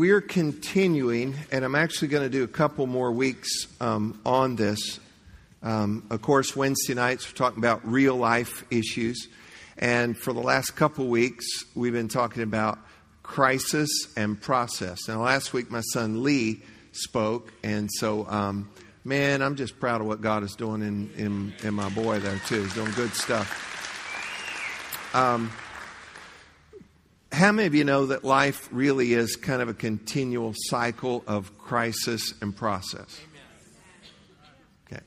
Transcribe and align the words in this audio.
we're 0.00 0.22
continuing, 0.22 1.34
and 1.52 1.62
I'm 1.62 1.74
actually 1.74 2.08
going 2.08 2.22
to 2.22 2.30
do 2.30 2.42
a 2.42 2.48
couple 2.48 2.86
more 2.86 3.12
weeks 3.12 3.66
um, 3.82 4.18
on 4.24 4.56
this. 4.56 4.98
Um, 5.62 6.06
of 6.08 6.22
course, 6.22 6.56
Wednesday 6.56 6.94
nights 6.94 7.30
we're 7.30 7.36
talking 7.36 7.58
about 7.58 7.86
real 7.86 8.16
life 8.16 8.64
issues. 8.70 9.28
And 9.76 10.16
for 10.16 10.32
the 10.32 10.40
last 10.40 10.70
couple 10.74 11.06
weeks, 11.08 11.44
we've 11.74 11.92
been 11.92 12.08
talking 12.08 12.42
about 12.42 12.78
crisis 13.22 13.90
and 14.16 14.40
process. 14.40 15.06
Now, 15.06 15.20
last 15.20 15.52
week, 15.52 15.70
my 15.70 15.82
son 15.82 16.22
Lee 16.22 16.62
spoke, 16.92 17.52
and 17.62 17.90
so, 17.92 18.26
um, 18.26 18.70
man, 19.04 19.42
I'm 19.42 19.54
just 19.54 19.78
proud 19.78 20.00
of 20.00 20.06
what 20.06 20.22
God 20.22 20.44
is 20.44 20.54
doing 20.54 20.80
in, 20.80 21.10
in, 21.18 21.52
in 21.62 21.74
my 21.74 21.90
boy 21.90 22.20
there, 22.20 22.40
too. 22.46 22.62
He's 22.62 22.72
doing 22.72 22.92
good 22.92 23.12
stuff. 23.12 23.50
How 27.32 27.52
many 27.52 27.66
of 27.66 27.74
you 27.74 27.84
know 27.84 28.06
that 28.06 28.24
life 28.24 28.68
really 28.72 29.12
is 29.12 29.36
kind 29.36 29.62
of 29.62 29.68
a 29.68 29.74
continual 29.74 30.52
cycle 30.56 31.22
of 31.26 31.56
crisis 31.58 32.34
and 32.42 32.54
process? 32.54 33.20
Okay. 34.86 35.00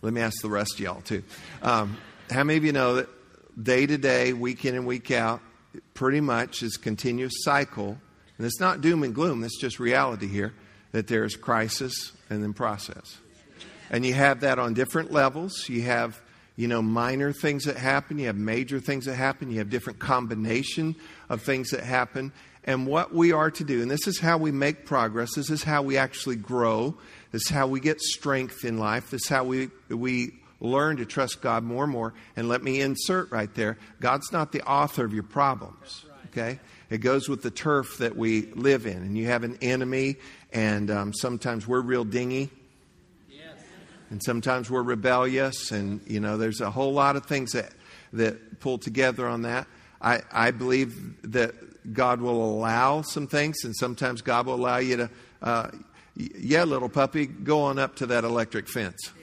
Let 0.00 0.12
me 0.14 0.22
ask 0.22 0.40
the 0.40 0.48
rest 0.48 0.74
of 0.74 0.80
y'all, 0.80 1.02
too. 1.02 1.22
Um, 1.62 1.98
how 2.30 2.44
many 2.44 2.56
of 2.56 2.64
you 2.64 2.72
know 2.72 2.94
that 2.96 3.08
day 3.62 3.86
to 3.86 3.98
day, 3.98 4.32
week 4.32 4.64
in 4.64 4.74
and 4.74 4.86
week 4.86 5.10
out, 5.10 5.42
pretty 5.92 6.22
much 6.22 6.62
is 6.62 6.78
continuous 6.78 7.34
cycle? 7.42 7.98
And 8.38 8.46
it's 8.46 8.60
not 8.60 8.80
doom 8.80 9.02
and 9.02 9.14
gloom, 9.14 9.44
it's 9.44 9.60
just 9.60 9.78
reality 9.78 10.28
here 10.28 10.54
that 10.92 11.08
there's 11.08 11.36
crisis 11.36 12.12
and 12.30 12.42
then 12.42 12.54
process. 12.54 13.18
And 13.90 14.06
you 14.06 14.14
have 14.14 14.40
that 14.40 14.58
on 14.58 14.72
different 14.72 15.12
levels. 15.12 15.68
You 15.68 15.82
have 15.82 16.20
you 16.60 16.68
know, 16.68 16.82
minor 16.82 17.32
things 17.32 17.64
that 17.64 17.78
happen, 17.78 18.18
you 18.18 18.26
have 18.26 18.36
major 18.36 18.80
things 18.80 19.06
that 19.06 19.14
happen, 19.14 19.50
you 19.50 19.60
have 19.60 19.70
different 19.70 19.98
combination 19.98 20.94
of 21.30 21.40
things 21.40 21.70
that 21.70 21.82
happen. 21.82 22.32
And 22.64 22.86
what 22.86 23.14
we 23.14 23.32
are 23.32 23.50
to 23.52 23.64
do, 23.64 23.80
and 23.80 23.90
this 23.90 24.06
is 24.06 24.20
how 24.20 24.36
we 24.36 24.52
make 24.52 24.84
progress, 24.84 25.36
this 25.36 25.48
is 25.48 25.62
how 25.62 25.80
we 25.80 25.96
actually 25.96 26.36
grow, 26.36 26.98
this 27.32 27.46
is 27.46 27.48
how 27.48 27.66
we 27.66 27.80
get 27.80 27.98
strength 28.02 28.62
in 28.66 28.76
life, 28.76 29.10
this 29.10 29.22
is 29.22 29.28
how 29.30 29.44
we, 29.44 29.70
we 29.88 30.34
learn 30.60 30.98
to 30.98 31.06
trust 31.06 31.40
God 31.40 31.64
more 31.64 31.84
and 31.84 31.92
more. 31.94 32.12
And 32.36 32.46
let 32.50 32.62
me 32.62 32.82
insert 32.82 33.30
right 33.32 33.52
there 33.54 33.78
God's 33.98 34.30
not 34.30 34.52
the 34.52 34.60
author 34.68 35.02
of 35.02 35.14
your 35.14 35.22
problems, 35.22 36.04
okay? 36.26 36.60
It 36.90 36.98
goes 36.98 37.26
with 37.26 37.40
the 37.40 37.50
turf 37.50 37.96
that 38.00 38.16
we 38.18 38.52
live 38.52 38.84
in. 38.84 38.98
And 38.98 39.16
you 39.16 39.28
have 39.28 39.44
an 39.44 39.56
enemy, 39.62 40.16
and 40.52 40.90
um, 40.90 41.14
sometimes 41.14 41.66
we're 41.66 41.80
real 41.80 42.04
dingy 42.04 42.50
and 44.10 44.22
sometimes 44.22 44.68
we're 44.68 44.82
rebellious, 44.82 45.70
and 45.70 46.00
you 46.06 46.20
know, 46.20 46.36
there's 46.36 46.60
a 46.60 46.70
whole 46.70 46.92
lot 46.92 47.16
of 47.16 47.26
things 47.26 47.52
that 47.52 47.70
that 48.12 48.60
pull 48.60 48.78
together 48.78 49.26
on 49.26 49.42
that. 49.42 49.66
I, 50.02 50.22
I 50.32 50.50
believe 50.50 51.32
that 51.32 51.54
God 51.92 52.20
will 52.20 52.42
allow 52.42 53.02
some 53.02 53.26
things, 53.26 53.64
and 53.64 53.74
sometimes 53.76 54.22
God 54.22 54.46
will 54.46 54.54
allow 54.54 54.78
you 54.78 54.96
to, 54.96 55.10
uh, 55.42 55.70
yeah, 56.16 56.64
little 56.64 56.88
puppy, 56.88 57.26
go 57.26 57.62
on 57.62 57.78
up 57.78 57.96
to 57.96 58.06
that 58.06 58.24
electric 58.24 58.68
fence. 58.68 58.98
Of 59.08 59.14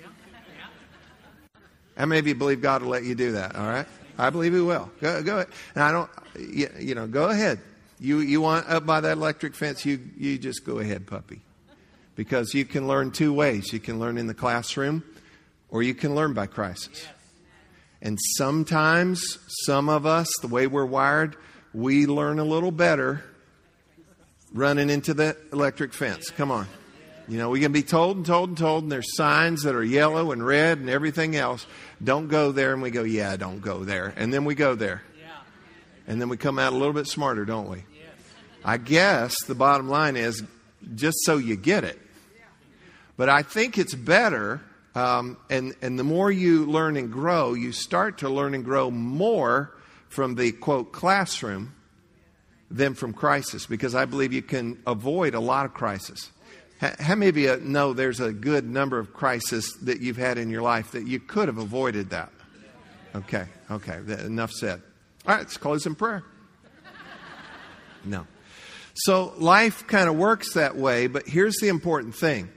you 2.28 2.36
believe 2.36 2.62
God 2.62 2.84
will 2.84 2.90
let 2.90 3.04
you 3.04 3.16
do 3.16 3.34
that? 3.34 3.56
All 3.56 3.68
right, 3.68 3.88
I 4.18 4.30
believe 4.30 4.54
He 4.54 4.62
will. 4.62 4.90
Go, 5.02 5.22
go 5.24 5.36
ahead. 5.36 5.48
And 5.76 5.84
I 5.84 5.92
don't, 5.92 6.10
you, 6.40 6.70
you 6.80 6.96
know, 6.96 7.08
go 7.08 7.30
ahead. 7.30 7.60
You 8.00 8.20
you 8.20 8.40
want 8.40 8.70
up 8.70 8.86
by 8.86 9.02
that 9.02 9.18
electric 9.18 9.56
fence? 9.56 9.84
You 9.86 10.00
you 10.16 10.38
just 10.38 10.64
go 10.64 10.78
ahead, 10.80 11.08
puppy 11.08 11.42
because 12.18 12.54
you 12.54 12.66
can 12.66 12.88
learn 12.88 13.12
two 13.12 13.32
ways. 13.32 13.72
You 13.72 13.80
can 13.80 14.00
learn 14.00 14.18
in 14.18 14.28
the 14.28 14.34
classroom 14.34 15.04
or 15.70 15.84
you 15.84 15.94
can 15.94 16.16
learn 16.16 16.34
by 16.34 16.48
crisis. 16.48 17.08
And 18.02 18.18
sometimes, 18.38 19.24
some 19.66 19.88
of 19.88 20.06
us, 20.06 20.28
the 20.42 20.48
way 20.48 20.68
we're 20.68 20.86
wired, 20.86 21.36
we 21.74 22.06
learn 22.06 22.40
a 22.40 22.44
little 22.44 22.72
better 22.72 23.24
running 24.54 24.90
into 24.90 25.14
the 25.14 25.38
electric 25.54 25.94
fence. 25.94 26.30
Come 26.30 26.52
on. 26.52 26.68
You 27.28 27.38
know, 27.38 27.50
we 27.50 27.60
can 27.60 27.72
be 27.72 27.84
told 27.84 28.18
and 28.18 28.26
told 28.26 28.50
and 28.50 28.58
told, 28.58 28.84
and 28.84 28.92
there's 28.92 29.16
signs 29.16 29.64
that 29.64 29.76
are 29.76 29.84
yellow 29.84 30.32
and 30.32 30.46
red 30.46 30.78
and 30.78 30.90
everything 30.90 31.36
else. 31.36 31.66
Don't 32.04 32.28
go 32.28 32.52
there. 32.52 32.74
And 32.74 32.82
we 32.82 32.90
go, 32.90 33.04
yeah, 33.04 33.36
don't 33.36 33.60
go 33.60 33.84
there. 33.84 34.14
And 34.16 34.34
then 34.34 34.46
we 34.46 34.56
go 34.56 34.76
there. 34.76 35.04
And 36.08 36.22
then 36.22 36.30
we 36.30 36.38
come 36.38 36.58
out 36.58 36.72
a 36.72 36.78
little 36.78 36.94
bit 36.94 37.08
smarter, 37.08 37.46
don't 37.46 37.70
we? 37.70 37.84
I 38.64 38.78
guess 38.78 39.36
the 39.46 39.56
bottom 39.56 39.90
line 39.90 40.16
is 40.16 40.42
just 40.96 41.18
so 41.26 41.38
you 41.38 41.56
get 41.58 41.84
it. 41.84 42.00
But 43.18 43.30
I 43.30 43.42
think 43.42 43.78
it's 43.78 43.96
better, 43.96 44.62
um, 44.96 45.38
and, 45.50 45.76
and 45.82 45.98
the 45.98 46.04
more 46.04 46.32
you 46.32 46.66
learn 46.66 46.96
and 46.96 47.12
grow, 47.12 47.56
you 47.56 47.72
start 47.72 48.20
to 48.20 48.30
learn 48.30 48.54
and 48.54 48.64
grow 48.64 48.92
more 48.92 49.76
from 50.08 50.36
the 50.36 50.52
quote 50.52 50.92
classroom 50.92 51.74
than 52.70 52.94
from 52.94 53.14
crisis 53.14 53.66
because 53.66 53.96
I 53.96 54.06
believe 54.06 54.34
you 54.34 54.42
can 54.42 54.80
avoid 54.86 55.34
a 55.34 55.40
lot 55.40 55.66
of 55.66 55.74
crisis. 55.74 56.32
How 56.80 57.16
many 57.16 57.30
of 57.30 57.38
you 57.38 57.60
know 57.64 57.94
there's 57.94 58.20
a 58.20 58.32
good 58.32 58.70
number 58.70 59.00
of 59.00 59.12
crises 59.12 59.76
that 59.82 60.00
you've 60.00 60.18
had 60.18 60.38
in 60.38 60.52
your 60.52 60.62
life 60.62 60.92
that 60.92 61.08
you 61.08 61.20
could 61.20 61.48
have 61.48 61.58
avoided 61.58 62.12
that? 62.12 62.32
Okay, 63.16 63.46
okay, 63.72 64.00
enough 64.26 64.52
said. 64.52 64.82
All 65.26 65.34
right, 65.34 65.40
let's 65.40 65.58
close 65.58 65.88
in 65.88 65.96
prayer. 65.96 66.24
No. 68.06 68.28
So 68.94 69.34
life 69.38 69.88
kind 69.88 70.08
of 70.08 70.16
works 70.16 70.54
that 70.54 70.76
way, 70.76 71.08
but 71.08 71.28
here's 71.28 71.58
the 71.58 71.68
important 71.68 72.16
thing 72.16 72.50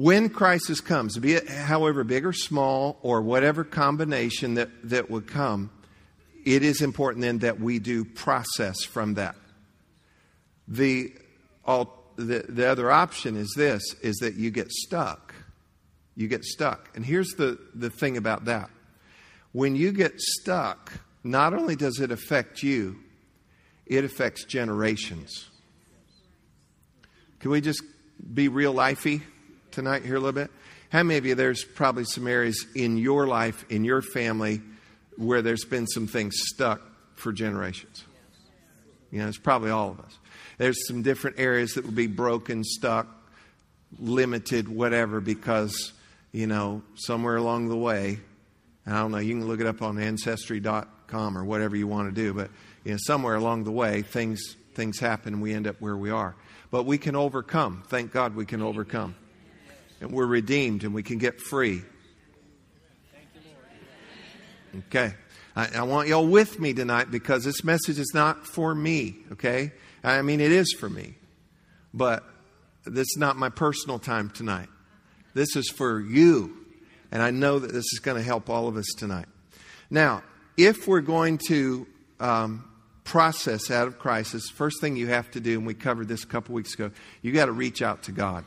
when 0.00 0.30
crisis 0.30 0.80
comes, 0.80 1.18
be 1.18 1.34
it 1.34 1.46
however 1.46 2.04
big 2.04 2.24
or 2.24 2.32
small 2.32 2.98
or 3.02 3.20
whatever 3.20 3.64
combination 3.64 4.54
that, 4.54 4.70
that 4.82 5.10
would 5.10 5.26
come, 5.26 5.68
it 6.42 6.62
is 6.62 6.80
important 6.80 7.20
then 7.20 7.40
that 7.40 7.60
we 7.60 7.78
do 7.78 8.06
process 8.06 8.82
from 8.82 9.14
that. 9.14 9.34
The, 10.66 11.12
all, 11.66 12.02
the, 12.16 12.46
the 12.48 12.66
other 12.66 12.90
option 12.90 13.36
is 13.36 13.52
this, 13.54 13.82
is 14.00 14.16
that 14.18 14.36
you 14.36 14.50
get 14.50 14.70
stuck. 14.70 15.34
You 16.16 16.28
get 16.28 16.44
stuck. 16.44 16.88
And 16.94 17.04
here's 17.04 17.32
the, 17.32 17.58
the 17.74 17.90
thing 17.90 18.16
about 18.16 18.46
that. 18.46 18.70
When 19.52 19.76
you 19.76 19.92
get 19.92 20.18
stuck, 20.18 20.92
not 21.22 21.52
only 21.52 21.76
does 21.76 22.00
it 22.00 22.10
affect 22.10 22.62
you, 22.62 22.96
it 23.84 24.04
affects 24.04 24.44
generations. 24.44 25.50
Can 27.40 27.50
we 27.50 27.60
just 27.60 27.82
be 28.32 28.48
real 28.48 28.72
lifey? 28.72 29.20
Tonight 29.70 30.04
here 30.04 30.16
a 30.16 30.20
little 30.20 30.32
bit? 30.32 30.50
How 30.90 31.02
many 31.04 31.18
of 31.18 31.26
you, 31.26 31.34
there's 31.34 31.64
probably 31.64 32.04
some 32.04 32.26
areas 32.26 32.66
in 32.74 32.96
your 32.96 33.26
life, 33.26 33.64
in 33.70 33.84
your 33.84 34.02
family, 34.02 34.60
where 35.16 35.40
there's 35.40 35.64
been 35.64 35.86
some 35.86 36.06
things 36.06 36.34
stuck 36.36 36.80
for 37.14 37.32
generations? 37.32 38.04
You 39.12 39.20
know, 39.20 39.28
it's 39.28 39.38
probably 39.38 39.70
all 39.70 39.90
of 39.90 40.00
us. 40.00 40.18
There's 40.58 40.86
some 40.88 41.02
different 41.02 41.38
areas 41.38 41.74
that 41.74 41.84
will 41.84 41.92
be 41.92 42.06
broken, 42.06 42.64
stuck, 42.64 43.06
limited, 43.98 44.68
whatever, 44.68 45.20
because, 45.20 45.92
you 46.32 46.46
know, 46.46 46.82
somewhere 46.94 47.36
along 47.36 47.68
the 47.68 47.76
way, 47.76 48.18
I 48.86 48.92
don't 48.92 49.12
know, 49.12 49.18
you 49.18 49.34
can 49.34 49.46
look 49.46 49.60
it 49.60 49.66
up 49.66 49.82
on 49.82 49.98
ancestry.com 49.98 51.38
or 51.38 51.44
whatever 51.44 51.76
you 51.76 51.86
want 51.86 52.12
to 52.12 52.14
do, 52.14 52.34
but, 52.34 52.50
you 52.84 52.92
know, 52.92 52.98
somewhere 53.00 53.36
along 53.36 53.64
the 53.64 53.72
way, 53.72 54.02
things, 54.02 54.56
things 54.74 54.98
happen 54.98 55.34
and 55.34 55.42
we 55.42 55.54
end 55.54 55.66
up 55.66 55.80
where 55.80 55.96
we 55.96 56.10
are. 56.10 56.34
But 56.70 56.84
we 56.84 56.98
can 56.98 57.14
overcome. 57.14 57.84
Thank 57.88 58.12
God 58.12 58.34
we 58.34 58.46
can 58.46 58.62
overcome 58.62 59.14
and 60.00 60.12
we're 60.12 60.26
redeemed 60.26 60.84
and 60.84 60.94
we 60.94 61.02
can 61.02 61.18
get 61.18 61.40
free. 61.40 61.82
Okay. 64.86 65.14
I, 65.56 65.68
I, 65.78 65.82
want 65.82 66.08
y'all 66.08 66.26
with 66.26 66.60
me 66.60 66.72
tonight 66.72 67.10
because 67.10 67.44
this 67.44 67.64
message 67.64 67.98
is 67.98 68.12
not 68.14 68.46
for 68.46 68.74
me, 68.74 69.16
okay? 69.32 69.72
I 70.04 70.22
mean, 70.22 70.40
it 70.40 70.52
is 70.52 70.72
for 70.72 70.88
me, 70.88 71.14
but 71.92 72.24
this 72.86 73.08
is 73.08 73.16
not 73.18 73.36
my 73.36 73.48
personal 73.48 73.98
time 73.98 74.30
tonight. 74.30 74.68
This 75.34 75.56
is 75.56 75.68
for 75.68 76.00
you, 76.00 76.56
and 77.10 77.20
I 77.20 77.30
know 77.30 77.58
that 77.58 77.72
this 77.72 77.84
is 77.92 77.98
going 77.98 78.16
to 78.16 78.22
help 78.22 78.48
all 78.48 78.68
of 78.68 78.76
us 78.76 78.86
tonight. 78.96 79.26
Now, 79.90 80.22
if 80.56 80.86
we're 80.86 81.00
going 81.00 81.38
to 81.48 81.86
um, 82.20 82.68
process 83.02 83.70
out 83.70 83.88
of 83.88 83.98
crisis, 83.98 84.48
first 84.50 84.80
thing 84.80 84.96
you 84.96 85.08
have 85.08 85.30
to 85.32 85.40
do, 85.40 85.58
and 85.58 85.66
we 85.66 85.74
covered 85.74 86.06
this 86.06 86.22
a 86.22 86.28
couple 86.28 86.54
weeks 86.54 86.74
ago, 86.74 86.92
you 87.22 87.32
got 87.32 87.46
to 87.46 87.52
reach 87.52 87.82
out 87.82 88.04
to 88.04 88.12
God. 88.12 88.44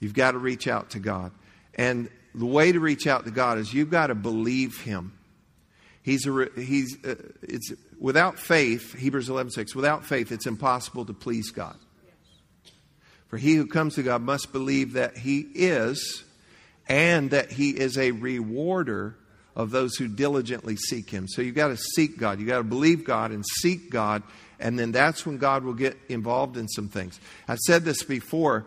You've 0.00 0.14
got 0.14 0.32
to 0.32 0.38
reach 0.38 0.66
out 0.66 0.90
to 0.90 0.98
God. 0.98 1.32
And 1.74 2.08
the 2.34 2.46
way 2.46 2.72
to 2.72 2.80
reach 2.80 3.06
out 3.06 3.24
to 3.24 3.30
God 3.30 3.58
is 3.58 3.72
you've 3.72 3.90
got 3.90 4.08
to 4.08 4.14
believe 4.14 4.80
Him. 4.82 5.12
He's 6.02 6.26
a, 6.26 6.48
he's, 6.56 6.96
uh, 7.04 7.14
it's, 7.42 7.72
without 7.98 8.38
faith, 8.38 8.94
Hebrews 8.94 9.28
11 9.28 9.52
6, 9.52 9.74
without 9.74 10.04
faith, 10.04 10.32
it's 10.32 10.46
impossible 10.46 11.04
to 11.04 11.12
please 11.12 11.50
God. 11.50 11.76
For 13.28 13.36
he 13.36 13.54
who 13.54 13.66
comes 13.66 13.94
to 13.94 14.02
God 14.02 14.22
must 14.22 14.52
believe 14.52 14.94
that 14.94 15.16
He 15.16 15.40
is 15.54 16.24
and 16.88 17.30
that 17.30 17.52
He 17.52 17.70
is 17.70 17.96
a 17.96 18.10
rewarder 18.10 19.16
of 19.54 19.70
those 19.70 19.94
who 19.96 20.08
diligently 20.08 20.76
seek 20.76 21.10
Him. 21.10 21.28
So 21.28 21.42
you've 21.42 21.54
got 21.54 21.68
to 21.68 21.76
seek 21.76 22.18
God. 22.18 22.40
You've 22.40 22.48
got 22.48 22.58
to 22.58 22.64
believe 22.64 23.04
God 23.04 23.30
and 23.30 23.44
seek 23.46 23.90
God, 23.90 24.22
and 24.58 24.78
then 24.78 24.90
that's 24.90 25.26
when 25.26 25.38
God 25.38 25.64
will 25.64 25.74
get 25.74 25.96
involved 26.08 26.56
in 26.56 26.66
some 26.68 26.88
things. 26.88 27.20
I've 27.46 27.58
said 27.58 27.84
this 27.84 28.02
before 28.02 28.66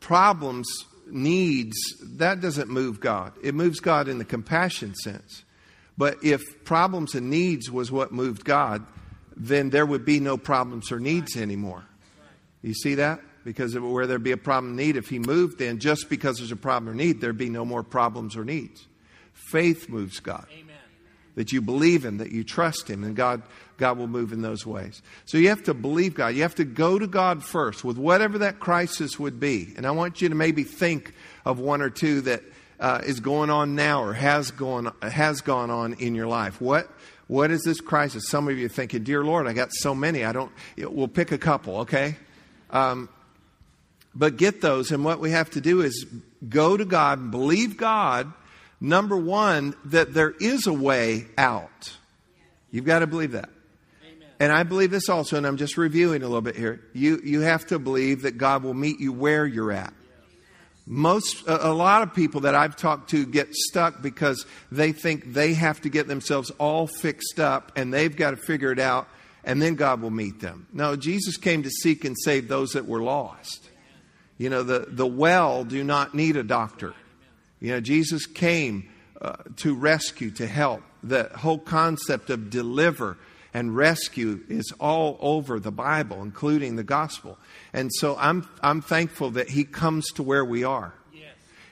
problems, 0.00 0.66
needs, 1.06 1.76
that 2.02 2.40
doesn't 2.40 2.68
move 2.68 3.00
God. 3.00 3.32
It 3.42 3.54
moves 3.54 3.80
God 3.80 4.08
in 4.08 4.18
the 4.18 4.24
compassion 4.24 4.94
sense. 4.94 5.44
But 5.98 6.22
if 6.22 6.42
problems 6.64 7.14
and 7.14 7.30
needs 7.30 7.70
was 7.70 7.90
what 7.90 8.12
moved 8.12 8.44
God, 8.44 8.86
then 9.36 9.70
there 9.70 9.86
would 9.86 10.04
be 10.04 10.20
no 10.20 10.36
problems 10.36 10.92
or 10.92 10.98
needs 10.98 11.36
anymore. 11.36 11.84
You 12.62 12.74
see 12.74 12.96
that? 12.96 13.20
Because 13.44 13.78
where 13.78 14.06
there'd 14.06 14.22
be 14.22 14.32
a 14.32 14.36
problem 14.36 14.72
or 14.72 14.76
need, 14.76 14.96
if 14.96 15.08
he 15.08 15.18
moved 15.18 15.58
then 15.58 15.78
just 15.78 16.10
because 16.10 16.38
there's 16.38 16.52
a 16.52 16.56
problem 16.56 16.92
or 16.92 16.96
need, 16.96 17.20
there'd 17.20 17.38
be 17.38 17.48
no 17.48 17.64
more 17.64 17.82
problems 17.82 18.36
or 18.36 18.44
needs. 18.44 18.86
Faith 19.32 19.88
moves 19.88 20.18
God. 20.18 20.46
Amen. 20.50 20.65
That 21.36 21.52
you 21.52 21.60
believe 21.60 22.04
him, 22.04 22.18
that 22.18 22.32
you 22.32 22.42
trust 22.42 22.88
him, 22.88 23.04
and 23.04 23.14
God, 23.14 23.42
God 23.76 23.98
will 23.98 24.08
move 24.08 24.32
in 24.32 24.42
those 24.42 24.66
ways. 24.66 25.02
So 25.26 25.38
you 25.38 25.50
have 25.50 25.62
to 25.64 25.74
believe 25.74 26.14
God. 26.14 26.28
You 26.34 26.42
have 26.42 26.54
to 26.56 26.64
go 26.64 26.98
to 26.98 27.06
God 27.06 27.44
first 27.44 27.84
with 27.84 27.98
whatever 27.98 28.38
that 28.38 28.58
crisis 28.58 29.18
would 29.18 29.38
be. 29.38 29.74
And 29.76 29.86
I 29.86 29.90
want 29.90 30.22
you 30.22 30.30
to 30.30 30.34
maybe 30.34 30.64
think 30.64 31.14
of 31.44 31.58
one 31.58 31.82
or 31.82 31.90
two 31.90 32.22
that 32.22 32.42
uh, 32.80 33.02
is 33.04 33.20
going 33.20 33.50
on 33.50 33.74
now 33.74 34.02
or 34.02 34.12
has 34.12 34.50
gone 34.50 34.92
has 35.02 35.40
gone 35.40 35.70
on 35.70 35.94
in 35.94 36.14
your 36.14 36.26
life. 36.26 36.60
What 36.60 36.90
what 37.28 37.50
is 37.50 37.62
this 37.64 37.80
crisis? 37.80 38.28
Some 38.28 38.48
of 38.48 38.58
you 38.58 38.66
are 38.66 38.70
thinking, 38.70 39.02
"Dear 39.02 39.24
Lord, 39.24 39.46
I 39.46 39.52
got 39.52 39.72
so 39.72 39.94
many. 39.94 40.24
I 40.24 40.32
don't." 40.32 40.52
We'll 40.78 41.08
pick 41.08 41.32
a 41.32 41.38
couple, 41.38 41.78
okay? 41.78 42.16
Um, 42.70 43.08
but 44.14 44.36
get 44.36 44.60
those, 44.60 44.90
and 44.90 45.04
what 45.04 45.20
we 45.20 45.30
have 45.30 45.50
to 45.50 45.60
do 45.60 45.82
is 45.82 46.06
go 46.48 46.76
to 46.76 46.84
God 46.84 47.18
and 47.18 47.30
believe 47.30 47.76
God. 47.76 48.32
Number 48.80 49.16
one, 49.16 49.74
that 49.86 50.12
there 50.12 50.34
is 50.40 50.66
a 50.66 50.72
way 50.72 51.26
out. 51.38 51.96
You've 52.70 52.84
got 52.84 53.00
to 53.00 53.06
believe 53.06 53.32
that. 53.32 53.48
And 54.38 54.52
I 54.52 54.64
believe 54.64 54.90
this 54.90 55.08
also, 55.08 55.36
and 55.36 55.46
I'm 55.46 55.56
just 55.56 55.78
reviewing 55.78 56.22
a 56.22 56.26
little 56.26 56.42
bit 56.42 56.56
here. 56.56 56.82
You, 56.92 57.20
you 57.24 57.40
have 57.40 57.66
to 57.68 57.78
believe 57.78 58.22
that 58.22 58.36
God 58.36 58.62
will 58.62 58.74
meet 58.74 59.00
you 59.00 59.12
where 59.12 59.46
you're 59.46 59.72
at. 59.72 59.94
Most, 60.86 61.42
a 61.48 61.72
lot 61.72 62.02
of 62.02 62.14
people 62.14 62.42
that 62.42 62.54
I've 62.54 62.76
talked 62.76 63.10
to 63.10 63.26
get 63.26 63.52
stuck 63.54 64.02
because 64.02 64.46
they 64.70 64.92
think 64.92 65.32
they 65.32 65.54
have 65.54 65.80
to 65.80 65.88
get 65.88 66.06
themselves 66.06 66.50
all 66.58 66.86
fixed 66.86 67.40
up 67.40 67.72
and 67.76 67.92
they've 67.92 68.14
got 68.14 68.32
to 68.32 68.36
figure 68.36 68.70
it 68.70 68.78
out 68.78 69.08
and 69.42 69.60
then 69.60 69.74
God 69.74 70.00
will 70.00 70.10
meet 70.10 70.40
them. 70.40 70.66
No, 70.72 70.94
Jesus 70.94 71.38
came 71.38 71.62
to 71.64 71.70
seek 71.70 72.04
and 72.04 72.14
save 72.16 72.46
those 72.46 72.72
that 72.72 72.86
were 72.86 73.02
lost. 73.02 73.68
You 74.38 74.50
know, 74.50 74.62
the, 74.62 74.86
the 74.88 75.06
well 75.06 75.64
do 75.64 75.82
not 75.82 76.14
need 76.14 76.36
a 76.36 76.42
doctor. 76.42 76.94
You 77.60 77.72
know, 77.72 77.80
Jesus 77.80 78.26
came 78.26 78.88
uh, 79.20 79.36
to 79.56 79.74
rescue, 79.74 80.30
to 80.32 80.46
help. 80.46 80.82
The 81.02 81.30
whole 81.36 81.58
concept 81.58 82.30
of 82.30 82.50
deliver 82.50 83.16
and 83.54 83.74
rescue 83.74 84.40
is 84.48 84.72
all 84.78 85.16
over 85.20 85.58
the 85.58 85.72
Bible, 85.72 86.22
including 86.22 86.76
the 86.76 86.84
gospel. 86.84 87.38
And 87.72 87.90
so 87.94 88.16
I'm, 88.18 88.48
I'm 88.62 88.82
thankful 88.82 89.30
that 89.32 89.50
He 89.50 89.64
comes 89.64 90.06
to 90.12 90.22
where 90.22 90.44
we 90.44 90.64
are. 90.64 90.94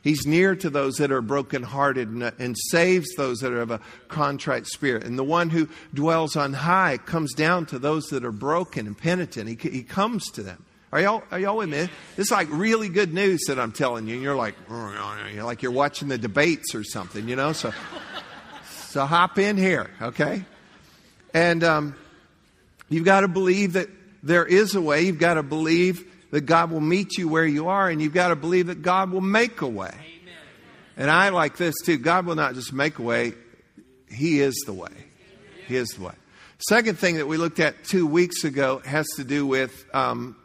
He's 0.05 0.27
near 0.27 0.55
to 0.57 0.69
those 0.69 0.97
that 0.97 1.11
are 1.11 1.23
brokenhearted 1.23 2.09
and, 2.09 2.23
and 2.39 2.55
saves 2.69 3.09
those 3.17 3.39
that 3.39 3.53
are 3.53 3.63
of 3.63 3.71
a 3.71 3.81
contrite 4.09 4.67
spirit. 4.67 5.03
And 5.03 5.19
the 5.19 5.25
one 5.25 5.49
who 5.49 5.67
dwells 5.95 6.37
on 6.37 6.53
high 6.53 6.99
comes 6.99 7.33
down 7.33 7.65
to 7.67 7.79
those 7.79 8.05
that 8.09 8.23
are 8.23 8.31
broken 8.31 8.87
and 8.87 8.97
penitent. 8.97 9.49
He, 9.49 9.71
he 9.71 9.83
comes 9.83 10.31
to 10.33 10.43
them. 10.43 10.67
Are 10.95 11.01
y'all, 11.01 11.25
are 11.33 11.41
y'all 11.41 11.57
with 11.57 11.71
me? 11.71 11.89
It's 12.17 12.31
like 12.31 12.47
really 12.53 12.89
good 12.89 13.13
news 13.13 13.47
that 13.49 13.59
I'm 13.59 13.73
telling 13.73 14.07
you. 14.07 14.15
And 14.15 14.23
you're 14.23 14.37
like, 14.37 14.55
you're 14.71 15.43
like 15.43 15.61
you're 15.61 15.73
watching 15.73 16.07
the 16.07 16.19
debates 16.19 16.73
or 16.73 16.85
something, 16.85 17.29
you 17.29 17.35
know? 17.35 17.53
So, 17.53 17.73
so 18.71 19.05
hop 19.05 19.37
in 19.41 19.57
here, 19.57 19.91
okay? 20.01 20.45
And 21.35 21.65
um, 21.65 21.97
you've 22.89 23.05
got 23.05 23.23
to 23.23 23.29
believe 23.29 23.73
that 23.73 23.89
there 24.23 24.47
is 24.47 24.77
a 24.77 24.81
way. 24.81 25.03
You've 25.03 25.19
got 25.19 25.35
to 25.35 25.43
believe 25.43 26.07
that 26.31 26.43
God 26.43 26.71
will 26.71 26.81
meet 26.81 27.19
you 27.19 27.29
where 27.29 27.45
you 27.45 27.67
are, 27.67 27.91
and 27.91 28.01
you've 28.01 28.15
got 28.15 28.29
to 28.29 28.37
believe 28.37 28.69
that 28.69 28.81
God 28.81 29.11
will 29.11 29.21
make 29.21 29.63
a 29.63 29.67
way. 29.67 29.89
Amen. 29.89 30.35
And 30.97 31.11
I 31.11 31.31
like 31.31 31.57
this 31.57 31.75
too 31.85 31.99
God 31.99 32.25
will 32.25 32.37
not 32.37 32.55
just 32.55 32.73
make 32.73 33.01
a 33.01 33.03
way, 33.03 33.33
He 34.09 34.39
is 34.39 34.63
the 34.65 34.73
way. 34.73 34.93
He 35.67 35.75
is 35.75 35.89
the 35.89 36.05
way. 36.05 36.15
Second 36.69 37.01
thing 37.01 37.17
that 37.17 37.27
we 37.27 37.37
looked 37.37 37.59
at 37.59 37.83
two 37.83 38.07
weeks 38.07 38.45
ago 38.45 38.81
has 38.85 39.09
to 39.17 39.25
do 39.25 39.45
with, 39.45 39.85
um, 39.93 40.37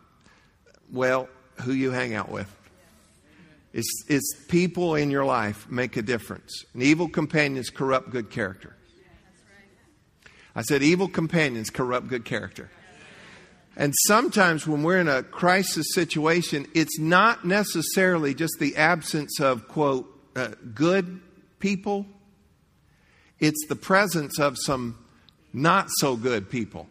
well, 0.91 1.29
who 1.61 1.71
you 1.71 1.91
hang 1.91 2.13
out 2.13 2.29
with. 2.29 2.53
It's, 3.73 4.03
it's 4.07 4.45
people 4.47 4.95
in 4.95 5.11
your 5.11 5.25
life 5.25 5.69
make 5.69 5.95
a 5.97 6.01
difference. 6.01 6.65
And 6.73 6.81
evil 6.81 7.07
companions 7.07 7.69
corrupt 7.69 8.09
good 8.09 8.29
character. 8.29 8.75
I 10.55 10.63
said, 10.63 10.81
evil 10.81 11.07
companions 11.07 11.69
corrupt 11.69 12.07
good 12.07 12.25
character. 12.25 12.69
And 13.77 13.93
sometimes 14.07 14.67
when 14.67 14.83
we're 14.83 14.99
in 14.99 15.07
a 15.07 15.23
crisis 15.23 15.85
situation, 15.93 16.65
it's 16.73 16.99
not 16.99 17.45
necessarily 17.45 18.33
just 18.33 18.55
the 18.59 18.75
absence 18.75 19.39
of, 19.39 19.67
quote, 19.67 20.13
uh, 20.35 20.49
good 20.73 21.21
people, 21.59 22.05
it's 23.39 23.67
the 23.67 23.75
presence 23.75 24.39
of 24.39 24.57
some 24.59 24.97
not 25.53 25.87
so 25.99 26.15
good 26.15 26.49
people. 26.49 26.87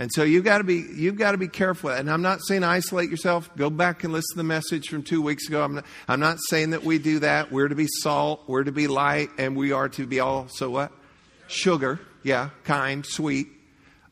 And 0.00 0.10
so 0.12 0.24
you've 0.24 0.44
got 0.44 0.58
to 0.58 0.64
be 0.64 0.84
you've 0.94 1.16
got 1.16 1.32
to 1.32 1.38
be 1.38 1.46
careful. 1.46 1.90
And 1.90 2.10
I'm 2.10 2.22
not 2.22 2.40
saying 2.42 2.64
isolate 2.64 3.10
yourself. 3.10 3.48
Go 3.56 3.70
back 3.70 4.02
and 4.02 4.12
listen 4.12 4.34
to 4.34 4.38
the 4.38 4.44
message 4.44 4.88
from 4.88 5.04
two 5.04 5.22
weeks 5.22 5.46
ago. 5.46 5.62
I'm 5.62 5.76
not, 5.76 5.84
I'm 6.08 6.20
not 6.20 6.38
saying 6.48 6.70
that 6.70 6.82
we 6.82 6.98
do 6.98 7.20
that. 7.20 7.52
We're 7.52 7.68
to 7.68 7.76
be 7.76 7.86
salt. 7.86 8.42
We're 8.48 8.64
to 8.64 8.72
be 8.72 8.88
light, 8.88 9.30
and 9.38 9.54
we 9.54 9.70
are 9.70 9.88
to 9.90 10.06
be 10.06 10.18
also 10.18 10.70
what 10.70 10.90
sugar 11.46 12.00
yeah, 12.22 12.50
kind, 12.64 13.04
sweet. 13.04 13.48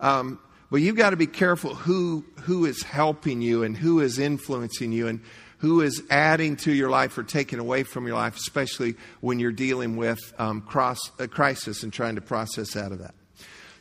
Um, 0.01 0.39
but 0.71 0.79
you've 0.79 0.97
got 0.97 1.11
to 1.11 1.17
be 1.17 1.27
careful 1.27 1.75
who, 1.75 2.25
who 2.43 2.67
is 2.67 2.83
helping 2.83 3.41
you 3.41 3.63
and 3.63 3.77
who 3.77 4.01
is 4.01 4.19
influencing 4.19 4.93
you 4.93 5.09
and 5.09 5.21
who 5.59 5.81
is 5.81 6.03
adding 6.11 6.57
to 6.57 6.73
your 6.73 6.91
life 6.91 7.17
or 7.19 7.23
taking 7.23 7.59
away 7.59 7.83
from 7.83 8.07
your 8.07 8.17
life, 8.17 8.37
especially 8.37 8.95
when 9.21 9.41
you're 9.41 9.51
dealing 9.51 9.97
with 9.97 10.21
um, 10.39 10.61
cross, 10.61 10.99
a 11.19 11.27
crisis 11.27 11.83
and 11.83 11.93
trying 11.93 12.15
to 12.15 12.21
process 12.21 12.77
out 12.77 12.93
of 12.93 13.01
that. 13.01 13.15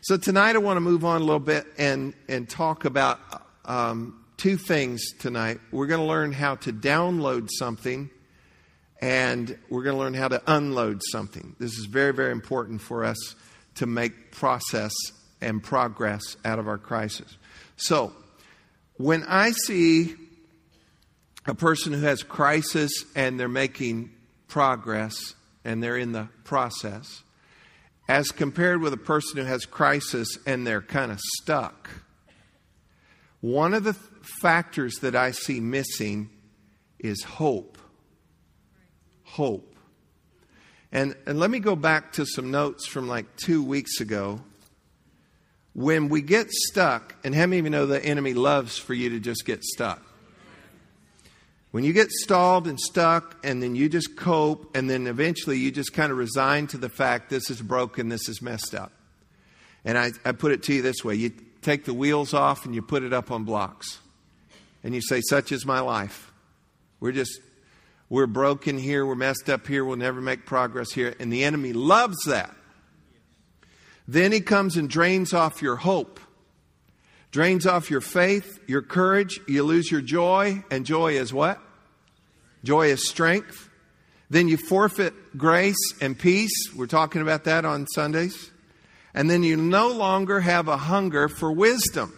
So 0.07 0.15
tonight 0.15 0.55
I 0.55 0.59
want 0.59 0.77
to 0.77 0.81
move 0.81 1.03
on 1.03 1.19
a 1.19 1.25
little 1.25 1.37
bit 1.37 1.67
and, 1.77 2.13
and 2.29 2.49
talk 2.49 2.85
about 2.85 3.19
um, 3.65 4.23
two 4.37 4.55
things 4.55 5.11
tonight. 5.19 5.59
We're 5.69 5.87
going 5.87 5.99
to 5.99 6.07
learn 6.07 6.31
how 6.31 6.55
to 6.55 6.71
download 6.71 7.49
something 7.51 8.09
and 9.01 9.59
we're 9.69 9.83
going 9.83 9.97
to 9.97 9.99
learn 9.99 10.13
how 10.13 10.29
to 10.29 10.41
unload 10.47 11.01
something. 11.11 11.57
This 11.59 11.77
is 11.77 11.87
very, 11.87 12.13
very 12.13 12.31
important 12.31 12.79
for 12.79 13.03
us 13.03 13.17
to 13.75 13.85
make 13.85 14.31
process 14.31 14.93
and 15.41 15.61
progress 15.61 16.37
out 16.45 16.57
of 16.57 16.69
our 16.69 16.77
crisis. 16.77 17.35
So, 17.75 18.13
when 18.95 19.25
I 19.25 19.51
see 19.51 20.15
a 21.45 21.53
person 21.53 21.91
who 21.91 22.05
has 22.05 22.23
crisis 22.23 23.03
and 23.13 23.37
they're 23.37 23.49
making 23.49 24.11
progress 24.47 25.35
and 25.65 25.83
they're 25.83 25.97
in 25.97 26.13
the 26.13 26.29
process, 26.45 27.23
as 28.07 28.31
compared 28.31 28.81
with 28.81 28.93
a 28.93 28.97
person 28.97 29.37
who 29.37 29.43
has 29.43 29.65
crisis 29.65 30.37
and 30.45 30.65
they're 30.65 30.81
kind 30.81 31.11
of 31.11 31.19
stuck, 31.41 31.89
one 33.41 33.73
of 33.73 33.83
the 33.83 33.93
factors 33.93 34.95
that 35.01 35.15
I 35.15 35.31
see 35.31 35.59
missing 35.59 36.29
is 36.99 37.23
hope. 37.23 37.77
Hope. 39.23 39.75
And, 40.91 41.15
and 41.25 41.37
let 41.37 41.49
me 41.49 41.59
go 41.59 41.75
back 41.75 42.13
to 42.13 42.25
some 42.25 42.49
notes 42.49 42.87
from 42.87 43.07
like 43.07 43.35
two 43.35 43.63
weeks 43.63 43.99
ago. 43.99 44.41
When 45.73 46.09
we 46.09 46.21
get 46.21 46.49
stuck, 46.49 47.15
and 47.23 47.35
how 47.35 47.41
many 47.41 47.59
of 47.59 47.65
you 47.65 47.69
know 47.69 47.85
the 47.85 48.03
enemy 48.03 48.33
loves 48.33 48.79
for 48.79 48.95
you 48.95 49.11
to 49.11 49.19
just 49.19 49.45
get 49.45 49.63
stuck? 49.63 50.06
When 51.71 51.83
you 51.83 51.93
get 51.93 52.11
stalled 52.11 52.67
and 52.67 52.79
stuck, 52.79 53.37
and 53.43 53.61
then 53.61 53.75
you 53.75 53.89
just 53.89 54.15
cope, 54.15 54.75
and 54.75 54.89
then 54.89 55.05
eventually 55.05 55.57
you 55.57 55.71
just 55.71 55.93
kind 55.93 56.11
of 56.11 56.17
resign 56.17 56.67
to 56.67 56.77
the 56.77 56.89
fact 56.89 57.29
this 57.29 57.49
is 57.49 57.61
broken, 57.61 58.09
this 58.09 58.29
is 58.29 58.41
messed 58.41 58.73
up. 58.73 58.91
And 59.83 59.97
I, 59.97 60.11
I 60.25 60.31
put 60.31 60.51
it 60.51 60.63
to 60.63 60.73
you 60.73 60.81
this 60.81 61.03
way 61.03 61.15
you 61.15 61.31
take 61.61 61.85
the 61.85 61.93
wheels 61.93 62.33
off 62.33 62.65
and 62.65 62.73
you 62.73 62.81
put 62.81 63.03
it 63.03 63.13
up 63.13 63.31
on 63.31 63.43
blocks. 63.43 63.99
And 64.83 64.95
you 64.95 65.01
say, 65.01 65.21
Such 65.21 65.51
is 65.51 65.65
my 65.65 65.79
life. 65.81 66.31
We're 66.99 67.11
just 67.11 67.39
we're 68.09 68.27
broken 68.27 68.77
here, 68.77 69.05
we're 69.05 69.15
messed 69.15 69.49
up 69.49 69.67
here, 69.67 69.83
we'll 69.83 69.97
never 69.97 70.21
make 70.21 70.45
progress 70.45 70.91
here. 70.91 71.13
And 71.19 71.31
the 71.31 71.43
enemy 71.43 71.73
loves 71.73 72.17
that. 72.25 72.55
Then 74.07 74.31
he 74.31 74.39
comes 74.39 74.77
and 74.77 74.89
drains 74.89 75.33
off 75.33 75.61
your 75.61 75.75
hope, 75.75 76.21
drains 77.31 77.65
off 77.65 77.89
your 77.89 78.01
faith, 78.01 78.59
your 78.67 78.81
courage. 78.81 79.39
You 79.47 79.63
lose 79.63 79.91
your 79.91 80.01
joy, 80.01 80.63
and 80.71 80.85
joy 80.85 81.13
is 81.13 81.33
what? 81.33 81.59
Joy 82.63 82.87
is 82.87 83.07
strength. 83.07 83.69
Then 84.29 84.47
you 84.47 84.57
forfeit 84.57 85.37
grace 85.37 85.93
and 86.01 86.17
peace. 86.17 86.73
We're 86.75 86.87
talking 86.87 87.21
about 87.21 87.45
that 87.45 87.65
on 87.65 87.87
Sundays. 87.87 88.51
And 89.13 89.29
then 89.29 89.43
you 89.43 89.55
no 89.55 89.89
longer 89.89 90.41
have 90.41 90.67
a 90.67 90.77
hunger 90.77 91.27
for 91.27 91.51
wisdom. 91.51 92.13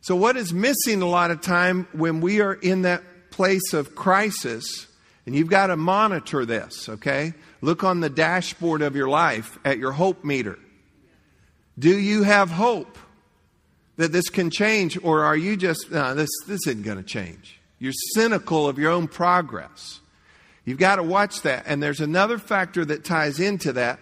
So, 0.00 0.14
what 0.14 0.36
is 0.36 0.52
missing 0.52 1.02
a 1.02 1.08
lot 1.08 1.30
of 1.30 1.40
time 1.40 1.88
when 1.92 2.20
we 2.20 2.40
are 2.40 2.54
in 2.54 2.82
that 2.82 3.02
place 3.30 3.72
of 3.72 3.94
crisis, 3.94 4.86
and 5.26 5.34
you've 5.34 5.48
got 5.48 5.68
to 5.68 5.76
monitor 5.76 6.44
this, 6.44 6.88
okay? 6.88 7.32
Look 7.60 7.82
on 7.82 8.00
the 8.00 8.10
dashboard 8.10 8.82
of 8.82 8.94
your 8.94 9.08
life 9.08 9.58
at 9.64 9.78
your 9.78 9.92
hope 9.92 10.22
meter. 10.22 10.58
Do 11.78 11.98
you 11.98 12.22
have 12.22 12.50
hope 12.50 12.98
that 13.96 14.12
this 14.12 14.28
can 14.28 14.50
change, 14.50 14.98
or 15.02 15.24
are 15.24 15.36
you 15.36 15.56
just, 15.56 15.90
no, 15.90 16.14
this, 16.14 16.30
this 16.46 16.66
isn't 16.66 16.82
going 16.82 16.96
to 16.96 17.04
change? 17.04 17.60
You're 17.78 17.92
cynical 18.14 18.68
of 18.68 18.78
your 18.78 18.90
own 18.90 19.08
progress. 19.08 20.00
You've 20.64 20.78
got 20.78 20.96
to 20.96 21.02
watch 21.02 21.42
that. 21.42 21.64
And 21.66 21.82
there's 21.82 22.00
another 22.00 22.38
factor 22.38 22.84
that 22.84 23.04
ties 23.04 23.38
into 23.38 23.74
that, 23.74 24.00